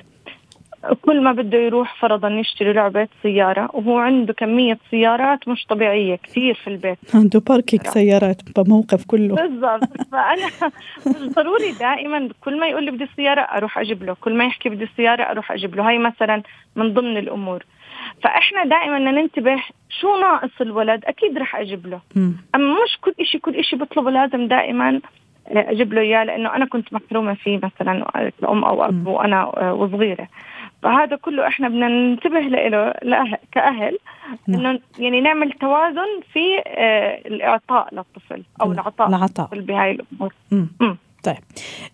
كل 1.01 1.23
ما 1.23 1.31
بده 1.31 1.57
يروح 1.57 2.01
فرضا 2.01 2.29
يشتري 2.29 2.73
لعبة 2.73 3.07
سيارة 3.23 3.69
وهو 3.73 3.97
عنده 3.97 4.33
كمية 4.33 4.77
سيارات 4.91 5.47
مش 5.47 5.65
طبيعية 5.65 6.15
كثير 6.15 6.53
في 6.53 6.67
البيت. 6.67 6.97
عنده 7.15 7.39
باركينج 7.39 7.87
سيارات 7.87 8.41
بموقف 8.59 9.05
كله. 9.05 9.35
بالضبط. 9.35 10.01
فأنا 10.11 10.71
مش 11.07 11.33
ضروري 11.35 11.71
دائما 11.79 12.29
كل 12.41 12.59
ما 12.59 12.67
يقول 12.67 12.83
لي 12.83 12.91
بدي 12.91 13.03
السيارة 13.03 13.41
أروح 13.41 13.77
أجيب 13.77 14.03
له 14.03 14.15
كل 14.21 14.33
ما 14.33 14.45
يحكي 14.45 14.69
بدي 14.69 14.83
السيارة 14.83 15.23
أروح 15.23 15.51
أجيب 15.51 15.75
له. 15.75 15.89
هاي 15.89 15.97
مثلا 15.97 16.41
من 16.75 16.93
ضمن 16.93 17.17
الأمور. 17.17 17.65
فإحنا 18.23 18.65
دائما 18.65 18.99
ننتبه 18.99 19.63
شو 19.89 20.19
ناقص 20.21 20.61
الولد 20.61 21.05
أكيد 21.05 21.37
رح 21.37 21.55
أجيب 21.55 21.87
له. 21.87 21.99
أما 22.55 22.73
مش 22.83 22.97
كل 23.01 23.25
شيء 23.25 23.41
كل 23.41 23.63
شيء 23.63 23.79
بطلبه 23.79 24.11
لازم 24.11 24.47
دائما 24.47 25.01
أجيب 25.47 25.93
له 25.93 26.01
إياه 26.01 26.23
لأنه 26.23 26.55
أنا 26.55 26.65
كنت 26.65 26.93
محرومة 26.93 27.33
فيه 27.33 27.59
مثلا 27.63 28.05
ام 28.43 28.63
أو 28.63 28.85
أب 28.85 29.07
وأنا 29.07 29.71
وصغيرة. 29.71 30.27
فهذا 30.83 31.15
كله 31.15 31.47
إحنا 31.47 31.69
بدنا 31.69 31.87
ننتبه 31.87 32.39
له 32.39 33.37
كأهل 33.51 33.97
نعم. 34.47 34.59
إنه 34.59 34.79
يعني 34.99 35.21
نعمل 35.21 35.51
توازن 35.51 36.21
في 36.33 36.61
آه، 36.67 37.21
الإعطاء 37.25 37.95
للطفل 37.95 38.43
أو 38.61 38.71
العطاء 38.71 39.09
للطفل 39.47 39.61
بهاي 39.61 39.91
الأمور. 39.91 40.33
طيب. 41.23 41.37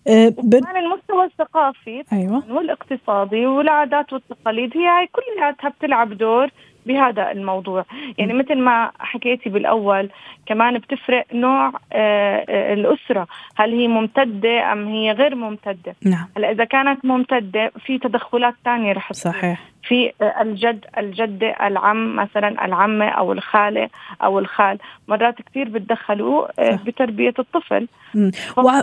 أه 0.08 0.28
كمان 0.28 0.76
المستوى 0.76 1.24
الثقافي 1.24 2.04
أيوة. 2.12 2.52
والاقتصادي 2.52 3.46
والعادات 3.46 4.12
والتقاليد 4.12 4.76
هي 4.76 4.86
هاي 4.86 5.08
كلها 5.12 5.70
بتلعب 5.70 6.12
دور 6.12 6.48
بهذا 6.86 7.30
الموضوع. 7.30 7.84
يعني 8.18 8.32
مثل 8.32 8.58
ما 8.58 8.90
حكيتي 8.98 9.50
بالأول 9.50 10.10
كمان 10.46 10.78
بتفرق 10.78 11.26
نوع 11.32 11.68
آه، 11.68 12.44
آه، 12.48 12.74
الأسرة. 12.74 13.26
هل 13.56 13.74
هي 13.74 13.88
ممتدة 13.88 14.72
أم 14.72 14.88
هي 14.88 15.12
غير 15.12 15.34
ممتدة؟ 15.34 15.94
نعم. 16.04 16.26
هلأ 16.36 16.50
إذا 16.50 16.64
كانت 16.64 17.04
ممتدة 17.04 17.72
في 17.86 17.98
تدخلات 17.98 18.54
ثانية 18.64 18.92
رح 18.92 19.12
صحيح. 19.12 19.69
في 19.82 20.12
الجد 20.42 20.84
الجدة 20.98 21.56
العم 21.66 22.16
مثلا 22.16 22.64
العمة 22.64 23.08
أو 23.08 23.32
الخالة 23.32 23.88
أو 24.22 24.38
الخال 24.38 24.78
مرات 25.08 25.34
كثير 25.50 25.68
بتدخلوا 25.68 26.46
آه، 26.58 26.78
بتربية 26.86 27.34
الطفل. 27.38 27.88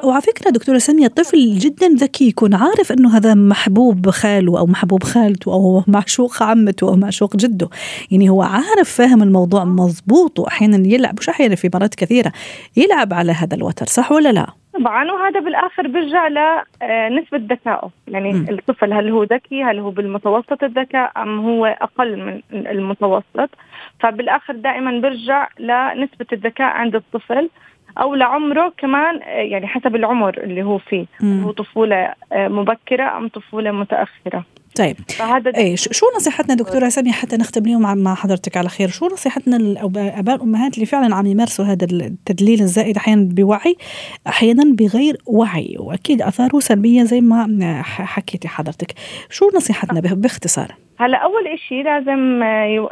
وعلى 0.04 0.22
فكرة 0.22 0.50
دكتورة 0.50 0.77
سامية 0.77 1.06
الطفل 1.06 1.58
جدا 1.58 1.88
ذكي 1.88 2.27
يكون 2.27 2.54
عارف 2.54 2.92
أنه 2.92 3.18
هذا 3.18 3.34
محبوب 3.34 4.10
خاله 4.10 4.60
أو 4.60 4.66
محبوب 4.66 5.04
خالته 5.04 5.54
أو 5.54 5.84
معشوق 5.88 6.44
عمته 6.44 6.89
أو 6.89 6.96
معشوق 6.96 7.36
جده. 7.36 7.70
يعني 8.12 8.30
هو 8.30 8.42
عارف 8.42 8.89
فاهم 8.98 9.24
الموضوع 9.24 9.63
مضبوط 9.63 10.39
وأحيانا 10.39 10.88
يلعب 10.88 11.16
مش 11.20 11.30
أحيانا 11.30 11.56
في 11.56 11.70
مرات 11.74 11.96
كثيرة 11.96 12.32
يلعب 12.77 13.13
على 13.13 13.32
هذا 13.32 13.56
الوتر 13.56 13.86
صح 13.86 14.12
ولا 14.12 14.32
لا؟ 14.32 14.48
طبعا 14.79 15.12
وهذا 15.12 15.39
بالآخر 15.39 15.88
بيرجع 15.88 16.27
لنسبه 16.27 17.38
آه، 17.38 17.48
ذكائه. 17.51 17.89
يعني 18.07 18.34
م. 18.34 18.46
الطفل 18.50 18.93
هل 18.93 19.10
هو 19.10 19.24
ذكي؟ 19.24 19.63
هل 19.63 19.79
هو 19.79 19.89
بالمتوسط 19.89 20.63
الذكاء؟ 20.63 21.12
أم 21.17 21.39
هو 21.39 21.65
أقل 21.65 22.17
من 22.17 22.67
المتوسط؟ 22.67 23.50
فبالآخر 24.00 24.55
دائما 24.55 24.91
بيرجع 24.91 25.48
لنسبه 25.60 26.25
الذكاء 26.34 26.67
عند 26.67 26.96
الطفل 26.96 27.50
أو 27.98 28.15
لعمره 28.15 28.74
كمان 28.77 29.22
آه، 29.24 29.27
يعني 29.27 29.67
حسب 29.67 29.96
العمر 29.96 30.38
اللي 30.38 30.63
هو 30.63 30.77
فيه. 30.77 31.05
م. 31.22 31.43
هو 31.43 31.51
طفولة 31.51 32.13
آه، 32.34 32.48
مبكرة 32.48 33.17
أم 33.17 33.27
طفولة 33.27 33.72
متأخرة. 33.72 34.43
طيب. 34.77 34.96
فهذا 35.10 35.51
إيه 35.57 35.75
شو 35.75 36.05
نصيحتنا 36.15 36.55
دكتورة 36.55 36.89
سامية؟ 36.89 37.12
حتى 37.12 37.38
نختم 37.38 37.65
اليوم 37.65 38.03
مع 38.03 38.15
حضرتك 38.15 38.57
على 38.57 38.69
خير. 38.69 38.88
شو 38.88 39.05
نصيحتنا 39.05 39.57
الاباء 39.57 40.34
والامهات 40.34 40.74
اللي 40.74 40.86
فعلا 40.86 41.15
عم 41.15 41.25
يمارسوا 41.25 41.65
هذا 41.65 41.88
التدليل 41.91 42.62
الزائد 42.62 42.98
أحيانا 42.98 43.29
بوعي 43.31 43.75
أحيانا 44.27 44.75
بغير 44.75 45.17
وعي؟ 45.25 45.75
وأكيد 45.79 46.22
أثاره 46.22 46.60
سلبية 46.60 47.03
زي 47.03 47.22
ما 47.22 47.81
حكيتي 47.84 48.48
حضرتك. 48.48 48.93
شو 49.29 49.50
نصيحتنا 49.55 50.00
باختصار؟ 50.00 50.75
هلا 51.00 51.17
أول 51.17 51.60
شيء 51.67 51.84
لازم 51.84 52.43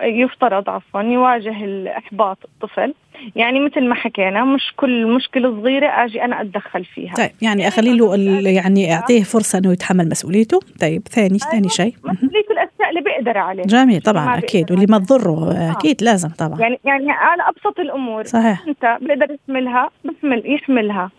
يفترض 0.02 0.70
عفوا 0.70 1.02
يواجه 1.02 1.64
الإحباط 1.66 2.38
الطفل. 2.46 2.94
يعني 3.36 3.60
مثل 3.60 3.84
ما 3.84 3.96
حكينا 3.96 4.46
مش 4.46 4.74
كل 4.76 5.08
مشكلة 5.08 5.62
صغيرة 5.62 5.88
أجي 5.88 6.24
أنا 6.24 6.42
أتدخل 6.42 6.86
فيها. 6.86 7.14
طيب 7.14 7.32
يعني 7.42 7.68
أخلي 7.68 7.98
له 7.98 8.50
يعني 8.50 8.94
أعطيه 8.94 9.24
فرصة 9.24 9.60
إنه 9.60 9.72
يتحمل 9.72 10.10
مسؤوليته. 10.10 10.60
طيب 10.82 11.02
ثاني 11.08 11.40
ثاني 11.40 11.58
أيوة، 11.58 11.70
شيء 11.70 11.94
مسؤوليته 12.04 12.52
الاشياء 12.52 12.90
اللي 12.90 13.02
بيقدر 13.02 13.38
عليها 13.38 13.66
جميل 13.66 14.02
طبعا 14.02 14.38
أكيد. 14.38 14.72
واللي 14.72 14.86
ما 14.90 14.98
تضره 15.00 15.52
آه. 15.52 15.72
أكيد 15.72 16.04
لازم 16.04 16.30
طبعا. 16.30 16.60
يعني 16.60 16.80
يعني 16.86 17.12
على 17.12 17.44
أبسط 17.44 17.80
الأمور. 17.80 18.24
صحيح. 18.24 18.64
أنت 18.68 18.98
بيقدر 19.02 19.36
يحملها 19.36 19.90
بحمل 20.06 20.44
يحملها. 20.54 21.12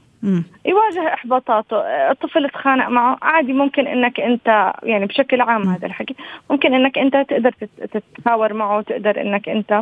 يواجه 0.67 1.15
احباطاته 1.15 1.77
الطفل 2.11 2.51
تخانق 2.51 2.89
معه. 2.89 3.19
عادي 3.23 3.53
ممكن 3.53 3.87
إنك 3.87 4.21
أنت 4.21 4.73
يعني 4.83 5.07
بشكل 5.07 5.41
عام 5.41 5.69
هذا 5.69 5.87
الحكي 5.87 6.15
ممكن 6.51 6.75
إنك 6.75 6.99
أنت 6.99 7.17
تقدر 7.17 7.51
تتحاور 7.93 8.53
معه 8.53 8.83
تقدر 8.83 9.21
إنك 9.21 9.49
أنت 9.49 9.81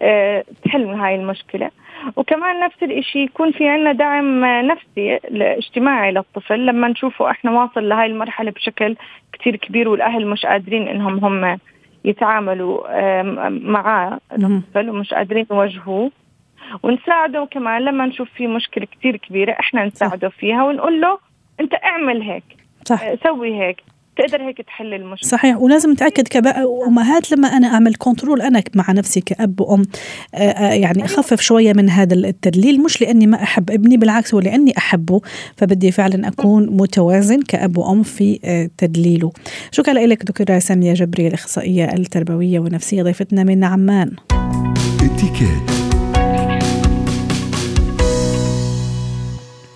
آه 0.00 0.44
تحل 0.64 0.86
هاي 0.86 1.14
المشكلة. 1.14 1.70
وكمان 2.16 2.60
نفس 2.60 2.82
الشيء 2.82 3.22
يكون 3.24 3.52
في 3.52 3.68
عنا 3.68 3.92
دعم 3.92 4.44
نفسي 4.44 5.20
اجتماعي 5.34 6.12
للطفل. 6.12 6.66
لما 6.66 6.88
نشوفه 6.88 7.30
إحنا 7.30 7.50
واصل 7.50 7.88
لهاي 7.88 8.06
المرحلة 8.06 8.50
بشكل 8.50 8.96
كتير 9.32 9.56
كبير 9.56 9.88
والأهل 9.88 10.26
مش 10.26 10.46
قادرين 10.46 10.88
إنهم 10.88 11.24
هم 11.24 11.58
يتعاملوا 12.04 12.80
معاه 13.48 14.18
الطفل 14.32 14.90
ومش 14.90 15.14
قادرين 15.14 15.46
يواجهوه. 15.50 16.10
ونساعده 16.82 17.48
كمان 17.50 17.82
لما 17.82 18.06
نشوف 18.06 18.28
في 18.36 18.46
مشكلة 18.46 18.86
كثير 18.98 19.16
كبيرة 19.16 19.52
إحنا 19.52 19.84
نساعده 19.84 20.28
صح. 20.28 20.36
فيها 20.36 20.64
ونقول 20.64 21.00
له 21.00 21.18
أنت 21.60 21.74
اعمل 21.84 22.22
هيك 22.22 22.44
صح. 22.84 23.02
آه، 23.02 23.18
سوي 23.24 23.60
هيك 23.62 23.82
تقدر 24.16 24.42
هيك 24.42 24.62
تحل 24.62 24.94
المشكلة 24.94 25.28
صحيح 25.28 25.56
ولازم 25.56 25.92
نتأكد 25.92 26.28
كأمهات 26.28 27.32
لما 27.32 27.48
أنا 27.48 27.68
أعمل 27.68 27.94
كنترول 27.94 28.42
أنا 28.42 28.62
مع 28.74 28.92
نفسي 28.92 29.20
كأب 29.20 29.60
وأم 29.60 29.82
آه، 30.34 30.38
آه، 30.38 30.74
يعني 30.74 30.96
أيوة. 30.96 31.06
أخفف 31.06 31.40
شوية 31.40 31.72
من 31.72 31.90
هذا 31.90 32.14
التدليل 32.14 32.82
مش 32.82 33.00
لأني 33.00 33.26
ما 33.26 33.42
أحب 33.42 33.70
ابني 33.70 33.96
بالعكس 33.96 34.34
هو 34.34 34.40
لأني 34.40 34.72
أحبه 34.78 35.20
فبدي 35.56 35.92
فعلا 35.92 36.28
أكون 36.28 36.66
متوازن 36.66 37.42
كأب 37.42 37.78
وأم 37.78 38.02
في 38.02 38.38
تدليله 38.78 39.32
شكرا 39.70 39.94
لك 39.94 40.22
دكتورة 40.22 40.58
سامية 40.58 40.92
جبري 40.92 41.28
الإخصائية 41.28 41.84
التربوية 41.84 42.60
والنفسية 42.60 43.02
ضيفتنا 43.02 43.44
من 43.44 43.64
عمان 43.64 44.16
اتكاد 45.02 45.85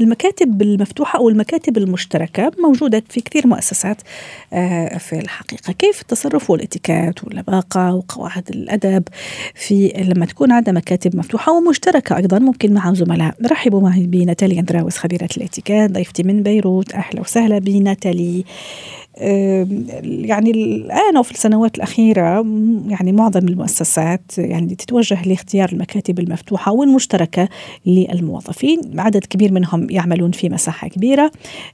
المكاتب 0.00 0.62
المفتوحة 0.62 1.18
أو 1.18 1.28
المكاتب 1.28 1.78
المشتركة 1.78 2.52
موجودة 2.58 3.02
في 3.08 3.20
كثير 3.20 3.46
مؤسسات 3.46 3.96
آه، 4.52 4.98
في 4.98 5.18
الحقيقة. 5.18 5.72
كيف 5.72 6.00
التصرف 6.00 6.50
والاتيكات 6.50 7.24
واللباقة 7.24 7.94
وقواعد 7.94 8.48
الأدب 8.50 9.02
في 9.54 9.88
لما 9.88 10.26
تكون 10.26 10.52
عندنا 10.52 10.78
مكاتب 10.78 11.16
مفتوحة 11.16 11.52
ومشتركة 11.52 12.16
أيضا؟ 12.16 12.38
ممكن 12.38 12.74
مع 12.74 12.94
زملاء. 12.94 13.34
رحبوا 13.50 13.80
معي 13.80 14.06
بناتالي 14.06 14.60
أندراوس 14.60 14.96
خبيرة 14.96 15.28
الاتيكات 15.36 15.90
ضيفتي 15.90 16.22
من 16.22 16.42
بيروت. 16.42 16.92
أهلا 16.94 17.20
وسهلا 17.20 17.58
بناتالي. 17.58 18.44
يعني 19.20 20.50
الآن 20.50 21.16
وفي 21.18 21.30
السنوات 21.30 21.76
الأخيرة 21.76 22.46
يعني 22.88 23.12
معظم 23.12 23.48
المؤسسات 23.48 24.38
يعني 24.38 24.74
تتوجه 24.74 25.22
لاختيار 25.22 25.68
المكاتب 25.72 26.18
المفتوحة 26.18 26.72
والمشتركة 26.72 27.48
للموظفين. 27.86 29.00
عدد 29.00 29.24
كبير 29.24 29.52
منهم 29.52 29.90
يعملون 29.90 30.30
في 30.30 30.48
مساحة 30.48 30.88
كبيرة 30.88 31.30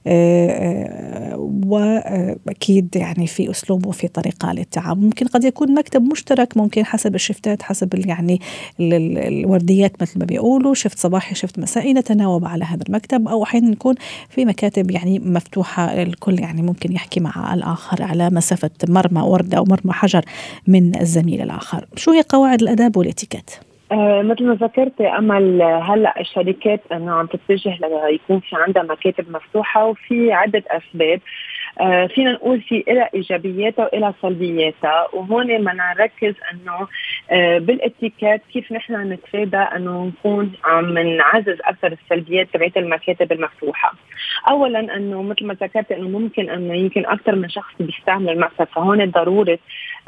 آه، 0.07 0.47
آه، 0.47 1.51
وأكيد 1.65 2.95
يعني 2.95 3.27
في 3.27 3.51
أسلوب 3.51 3.85
وفي 3.85 4.07
طريقة 4.07 4.51
للتعامل 4.51 5.01
ممكن 5.01 5.27
قد 5.27 5.43
يكون 5.43 5.73
مكتب 5.73 6.01
مشترك 6.01 6.57
ممكن 6.57 6.85
حسب 6.85 7.15
الشفتات 7.15 7.61
حسب 7.61 8.05
يعني 8.05 8.41
الورديات 8.79 10.01
مثل 10.01 10.19
ما 10.19 10.25
بيقولوا 10.25 10.73
شفت 10.73 10.99
صباحي 10.99 11.35
شفت 11.35 11.59
مسائي 11.59 11.93
نتناوب 11.93 12.45
على 12.45 12.65
هذا 12.65 12.83
المكتب. 12.89 13.27
أو 13.27 13.43
أحيانا 13.43 13.69
نكون 13.69 13.95
في 14.29 14.45
مكاتب 14.45 14.91
يعني 14.91 15.19
مفتوحة 15.19 16.01
الكل 16.01 16.39
يعني 16.39 16.61
ممكن 16.61 16.91
يحكي 16.91 17.19
مع 17.19 17.36
الآخر 17.53 18.03
على 18.03 18.29
مسافة 18.29 18.69
مرمى 18.89 19.21
وردة 19.21 19.57
أو 19.57 19.63
مرمى 19.63 19.93
حجر 19.93 20.21
من 20.67 20.95
الزميل 20.95 21.41
الآخر 21.41 21.85
شو 21.95 22.11
هي 22.11 22.21
قواعد 22.29 22.61
الأداب 22.61 22.97
والإتيكيت؟ 22.97 23.51
آه 23.91 24.21
مثل 24.21 24.43
ما 24.45 24.53
ذكرتي 24.53 25.07
أمل 25.07 25.61
هلأ 25.61 26.19
الشركات 26.19 26.81
إنه 26.91 27.11
عم 27.11 27.25
تتجه 27.25 27.77
ليكون 28.09 28.39
في 28.39 28.55
عندها 28.55 28.83
مكاتب 28.83 29.31
مفتوحة 29.31 29.85
وفي 29.85 30.31
عده 30.31 30.63
أسباب 30.67 31.19
آه 31.19 31.21
فينا 32.07 32.31
نقول 32.31 32.61
في 32.61 32.83
إلى 32.87 33.09
إيجابياتها 33.15 33.85
وإلى 33.85 34.13
سلبياتها. 34.21 35.07
وهون 35.13 35.47
بدنا 35.57 35.93
نركز 35.97 36.33
أنه 36.51 36.87
آه 37.31 37.57
بالاتيكيت 37.57 38.41
كيف 38.53 38.71
نحن 38.71 39.11
نتفادى 39.11 39.57
أنه 39.57 40.05
نكون 40.05 40.51
عم 40.65 40.97
نعزز 40.97 41.57
أكثر 41.65 41.91
السلبيات 41.91 42.47
تبعت 42.53 42.77
المكاتب 42.77 43.31
المفتوحة. 43.31 43.93
أولا 44.49 44.79
أنه 44.95 45.21
مثل 45.21 45.45
ما 45.45 45.53
ذكرت 45.53 45.91
أنه 45.91 46.19
ممكن 46.19 46.49
أنه 46.49 46.73
يمكن 46.73 47.05
أكثر 47.05 47.35
من 47.35 47.49
شخص 47.49 47.73
بيستعمل 47.79 48.29
المكتب. 48.29 48.67
فهون 48.75 49.11
ضرورة 49.11 49.59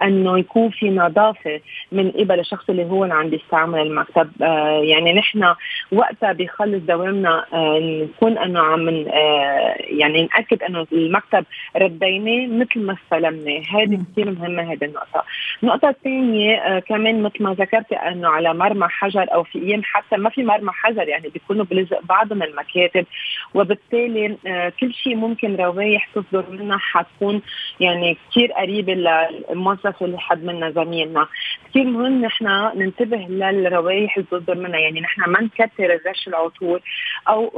أنه 0.04 0.40
يكون 0.40 0.70
في 0.70 0.90
نظافة 0.90 1.60
من 1.92 2.12
قبل 2.12 2.40
الشخص 2.40 2.70
اللي 2.70 2.86
هو 2.86 3.04
اللي 3.04 3.16
عم 3.16 3.30
بيستعمل 3.30 3.80
المكتب. 3.80 4.30
آه 4.42 4.82
يعني 4.84 5.14
نحن 5.14 5.54
وقتها 5.92 6.32
بيخلص 6.32 6.84
دوامنا 6.84 7.46
آه 7.54 7.80
نكون 7.80 8.38
أنه 8.38 8.60
عم 8.60 8.90
آه 8.90 9.76
يعني 9.80 10.22
نأكد 10.22 10.64
أنه 10.64 10.88
المكتب 10.92 11.46
رديناه 11.78 12.48
مثل 12.48 12.80
ما 12.80 12.94
استلمناه 13.04 13.62
هذه 13.74 14.00
كثير 14.12 14.32
مهمة 14.32 14.74
هذه 14.74 14.84
النقطة. 14.86 15.24
النقطة 15.64 15.90
الثانية 15.90 16.56
آه 16.56 16.80
كمان 16.80 17.24
مثل 17.24 17.44
ما 17.44 17.54
ذكرتي 17.54 17.96
أنه 17.96 18.30
على 18.30 18.54
مرمى 18.54 18.88
حجر 18.90 19.34
أو 19.34 19.44
في 19.44 19.60
أيام 19.60 19.82
حتى 19.84 20.18
ما 20.18 20.30
في 20.30 20.44
مرمى 20.44 20.72
حجر 20.72 21.08
يعني 21.08 21.30
بيكونوا 21.30 21.66
بلزق 21.66 22.00
بعضهم 22.04 22.44
المكاتب. 22.44 23.06
وبالتالي 23.54 24.38
آه 24.48 24.74
كل 24.80 24.94
شيء 24.94 25.16
ممكن 25.16 25.56
روايح 25.56 26.08
تصدر 26.16 26.46
منها 26.50 26.78
حتكون 26.78 27.42
يعني 27.80 28.18
كثير 28.32 28.52
قريبة 28.52 28.94
للموظف 28.94 30.04
اللي 30.04 30.20
حد 30.20 30.44
منا 30.44 30.72
زميلنا. 30.72 31.28
كثير 31.70 31.84
مهم 31.84 32.22
نحن 32.26 32.46
ننتبه 32.76 33.18
للروايح 33.18 34.18
اللي 34.18 34.28
تصدر 34.32 34.56
منها. 34.56 34.80
يعني 34.80 35.02
نحن 35.02 35.22
ما 35.22 35.42
نكثر 35.42 35.86
الرش 35.86 36.28
العطور 36.28 36.82
أو 37.28 37.52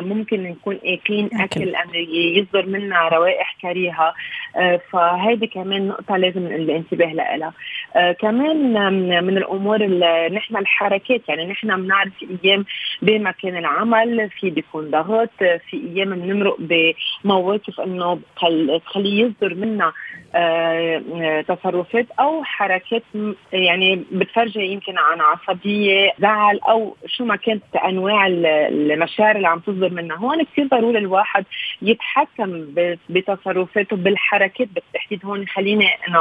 ممكن 0.00 0.42
نكون 0.42 0.78
آكلين 0.84 1.28
أكل. 1.32 1.74
يصدر 2.36 2.66
منا 2.66 3.08
روائح 3.08 3.35
روائح 3.36 3.56
كريهه 3.62 4.14
آه، 4.56 4.80
فهذه 4.92 5.44
كمان 5.44 5.88
نقطة 5.88 6.16
لازم 6.16 6.46
الانتباه 6.46 7.12
لها. 7.12 7.52
كمان 8.20 8.72
من 9.24 9.38
الأمور 9.38 9.80
اللي 9.84 10.28
نحن 10.32 10.56
الحركات 10.56 11.28
يعني 11.28 11.46
نحن 11.46 11.82
بنعرف 11.82 12.12
أيام 12.44 12.64
بمكان 13.02 13.56
العمل 13.56 14.30
في 14.30 14.50
بيكون 14.50 14.90
ضغط 14.90 15.30
في 15.38 15.76
أيام 15.94 16.14
بنمرق 16.14 16.56
بمواقف 16.58 17.80
إنه 17.80 18.20
تخليه 18.86 19.24
يصدر 19.24 19.54
منا 19.54 19.92
آه، 20.34 21.40
تصرفات 21.40 22.06
أو 22.20 22.44
حركات 22.44 23.02
يعني 23.52 24.04
بتفرجي 24.12 24.60
يمكن 24.60 24.98
عن 24.98 25.20
عصبية 25.20 26.12
زعل 26.18 26.58
أو 26.58 26.96
شو 27.06 27.24
ما 27.24 27.36
كانت 27.36 27.62
أنواع 27.84 28.26
المشاعر 28.26 29.36
اللي 29.36 29.48
عم 29.48 29.58
تصدر 29.58 29.90
منها 29.90 30.16
هون 30.16 30.42
كثير 30.42 30.66
ضروري 30.66 30.98
الواحد 30.98 31.44
يتحكم 31.82 32.66
بتصرفاته 33.08 33.96
بالحركات 33.96 34.68
بالتحديد. 34.68 35.24
هون 35.24 35.48
خليني 35.48 35.88
إنه 36.08 36.18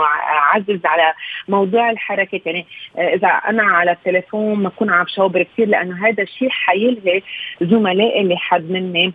أعزز 0.54 0.86
على 0.86 1.14
موضوع 1.56 1.90
الحركات. 1.90 2.46
يعني 2.46 2.66
آه، 2.98 3.16
إذا 3.16 3.28
أنا 3.28 3.64
على 3.64 3.92
التليفون 3.92 4.56
ما 4.56 4.68
أكون 4.68 4.90
عم 4.90 5.06
شاوبر 5.08 5.44
كثير 5.44 5.68
لأنه 5.68 6.08
هذا 6.08 6.24
الشيء 6.24 6.50
حيلهي 6.50 7.22
زملائي 7.62 8.22
اللي 8.22 8.38
حد 8.38 8.72
مني. 8.72 9.14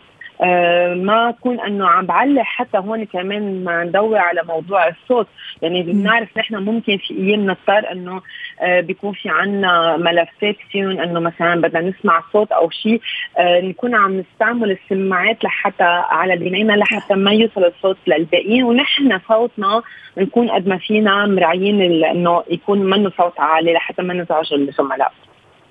ما 0.95 1.29
أكون 1.29 1.61
إنه 1.61 1.89
عم 1.89 2.07
بعلق 2.07 2.43
حتى 2.43 2.79
هون 2.79 3.05
كمان 3.05 3.65
ما 3.65 3.85
ندور 3.85 4.19
على 4.19 4.43
موضوع 4.49 4.89
الصوت. 4.89 5.27
يعني 5.63 5.83
بنعرف 5.83 6.39
نحن 6.39 6.57
ممكن 6.57 6.97
في 6.97 7.15
أيام 7.15 7.41
نضطر 7.41 7.93
إنه 7.93 8.23
آه، 8.61 8.81
بيكون 8.81 9.13
في 9.13 9.29
عنا 9.29 9.97
ملفات 9.97 10.57
فيهم 10.71 11.01
إنه 11.01 11.21
مثلا 11.21 11.61
بدنا 11.61 11.81
نسمع 11.81 12.23
صوت 12.33 12.53
أو 12.53 12.71
شيء 12.71 13.01
آه، 13.39 13.61
نكون 13.61 13.95
عم 13.95 14.19
نستعمل 14.19 14.71
السماعات 14.71 15.45
لحتى 15.45 15.85
على 16.11 16.37
جنينا 16.37 16.73
لحتى 16.73 17.15
ما 17.15 17.33
يوصل 17.33 17.65
الصوت 17.65 17.97
للباقيين. 18.07 18.65
ونحن 18.65 19.19
صوتنا 19.29 19.83
نكون 20.19 20.51
قد 20.51 20.69
ما 20.69 20.79
فينا 20.79 21.27
مراعيين 21.27 22.05
إنه 22.05 22.45
يكون 22.51 22.79
منه 22.79 23.11
صوت 23.19 23.41
عالي 23.41 23.73
لحتى 23.73 24.03
ما 24.03 24.15
نزعج 24.15 24.53
الزملاء. 24.53 25.13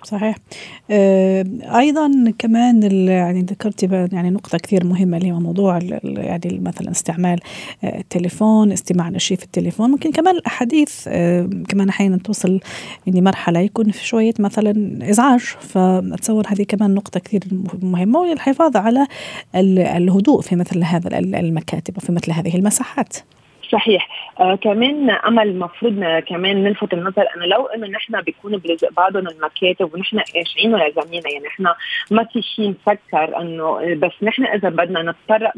صحيح. 0.03 0.35
آه 0.91 1.45
أيضا 1.79 2.33
كمان 2.37 2.83
يعني 3.07 3.41
ذكرتي 3.41 4.07
يعني 4.11 4.29
نقطة 4.29 4.57
كثير 4.57 4.85
مهمة 4.85 5.17
اللي 5.17 5.31
هو 5.31 5.39
موضوع 5.39 5.79
يعني 6.03 6.59
مثلا 6.59 6.91
استعمال 6.91 7.39
آه 7.83 7.99
التليفون 7.99 8.71
استماع 8.71 9.09
لشيء 9.09 9.37
في 9.37 9.43
التليفون. 9.43 9.89
ممكن 9.89 10.11
كمان 10.11 10.35
الأحاديث 10.35 11.07
آه 11.07 11.49
كمان 11.67 11.89
أحيانا 11.89 12.17
توصل 12.17 12.59
يعني 13.07 13.21
مرحلة 13.21 13.59
يكون 13.59 13.91
في 13.91 14.05
شوية 14.05 14.33
مثلا 14.39 14.99
إزعاج 15.09 15.39
فاتصور 15.39 16.47
هذه 16.47 16.63
كمان 16.63 16.93
نقطة 16.93 17.19
كثير 17.19 17.43
مهمة 17.81 18.19
والحفاظ 18.19 18.77
على 18.77 19.07
الهدوء 19.55 20.41
في 20.41 20.55
مثل 20.55 20.83
هذا 20.83 21.19
المكاتب 21.19 21.97
وفي 21.97 22.11
مثل 22.11 22.31
هذه 22.31 22.55
المساحات. 22.55 23.13
صحيح. 23.71 24.07
آه 24.39 24.55
كمان 24.55 25.09
أمل 25.09 25.47
المفروض 25.47 26.03
كمان 26.27 26.63
نلفت 26.63 26.93
النظر 26.93 27.25
انه 27.35 27.45
لو 27.45 27.65
انه 27.65 27.87
نحن 27.87 28.21
بيكون 28.21 28.57
بلزق 28.57 28.93
بعضهم 28.93 29.27
المكاتب 29.27 29.93
ونحن 29.93 30.19
قاشعين 30.19 30.75
لزميلنا 30.75 31.29
يعني 31.29 31.45
نحن 31.45 31.67
ما 32.11 32.23
في 32.23 32.41
شيء 32.41 32.69
نفكر 32.69 33.41
إنه 33.41 33.95
بس 33.95 34.11
نحن 34.21 34.45
إذا 34.45 34.69
بدنا 34.69 35.01
نتطرق 35.01 35.53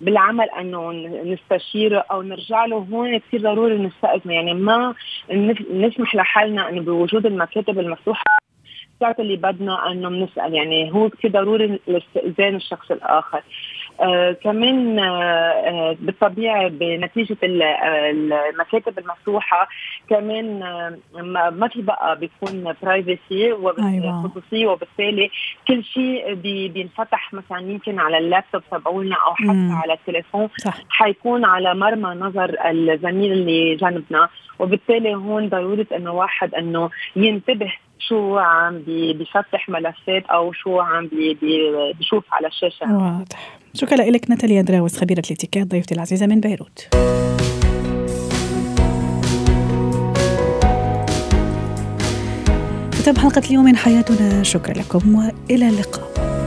بالعمل 0.00 0.50
إنه 0.60 0.92
نستشيره 1.24 2.04
أو 2.10 2.22
نرجع 2.22 2.64
له 2.64 2.76
هون 2.76 3.18
كثير 3.18 3.40
ضروري 3.40 3.78
نستأذنه. 3.78 4.34
يعني 4.34 4.54
ما 4.54 4.94
نسمح 5.70 6.14
لحالنا 6.14 6.68
إنه 6.68 6.80
بوجود 6.80 7.26
المكاتب 7.26 7.78
المفتوحة 7.78 8.24
الساعات 8.94 9.20
اللي 9.20 9.36
بدنا 9.36 9.90
إنه 9.90 10.08
بنسأل. 10.08 10.54
يعني 10.54 10.92
هو 10.92 11.08
كثير 11.08 11.30
ضروري 11.30 11.80
لاستئذان 11.86 12.56
الشخص 12.56 12.90
الآخر. 12.90 13.42
آه 14.00 14.32
كمان 14.32 14.98
آه, 14.98 15.02
آه، 15.02 15.96
بالطبيعة 16.00 16.68
بنتيجة 16.68 17.36
المكاتب 17.42 18.98
المفتوحة 18.98 19.68
كمان 20.10 20.62
آه 20.62 20.98
ما 21.50 21.68
في 21.68 21.82
بقى 21.82 22.18
بيكون 22.18 22.74
privacy 22.82 23.52
وخصوصيه 23.52 24.42
أيوة. 24.52 24.72
وبالتالي 24.72 25.30
كل 25.68 25.84
شيء 25.84 26.34
بي 26.34 26.68
بينفتح 26.68 27.32
مثلا 27.32 27.58
يمكن 27.60 27.98
على 27.98 28.18
اللابتوب 28.18 28.62
تبعولنا 28.70 29.16
أو 29.26 29.34
حتى 29.34 29.46
مم. 29.46 29.72
على 29.72 29.92
التليفون 29.92 30.48
صح. 30.58 30.78
حيكون 30.88 31.44
على 31.44 31.74
مرمى 31.74 32.08
نظر 32.20 32.56
الزميل 32.70 33.32
اللي 33.32 33.76
جنبنا 33.76 34.28
وبالتالي 34.58 35.14
هون 35.14 35.48
ضرورة 35.48 35.86
إنه 35.96 36.12
واحد 36.12 36.54
إنه 36.54 36.90
ينتبه 37.16 37.72
شو 38.08 38.38
عم 38.38 38.78
بيفتح 38.86 39.68
ملفات 39.68 40.26
أو 40.26 40.52
شو 40.52 40.80
عم 40.80 41.10
بيشوف 41.98 42.24
على 42.32 42.46
الشاشة. 42.46 42.96
واضح. 42.96 43.58
شكرا 43.74 43.96
لك 43.96 44.30
ناتاليا 44.30 44.62
دراوس 44.62 44.96
خبيره 44.96 45.22
الاتيكيت 45.26 45.66
ضيفتي 45.66 45.94
العزيزة 45.94 46.26
من 46.26 46.40
بيروت. 46.40 46.88
ختام 52.94 53.16
حلقة 53.16 53.42
اليوم 53.48 53.64
من 53.64 53.76
حياتنا 53.76 54.42
شكرا 54.42 54.74
لكم 54.74 55.14
وإلى 55.14 55.68
اللقاء. 55.68 56.39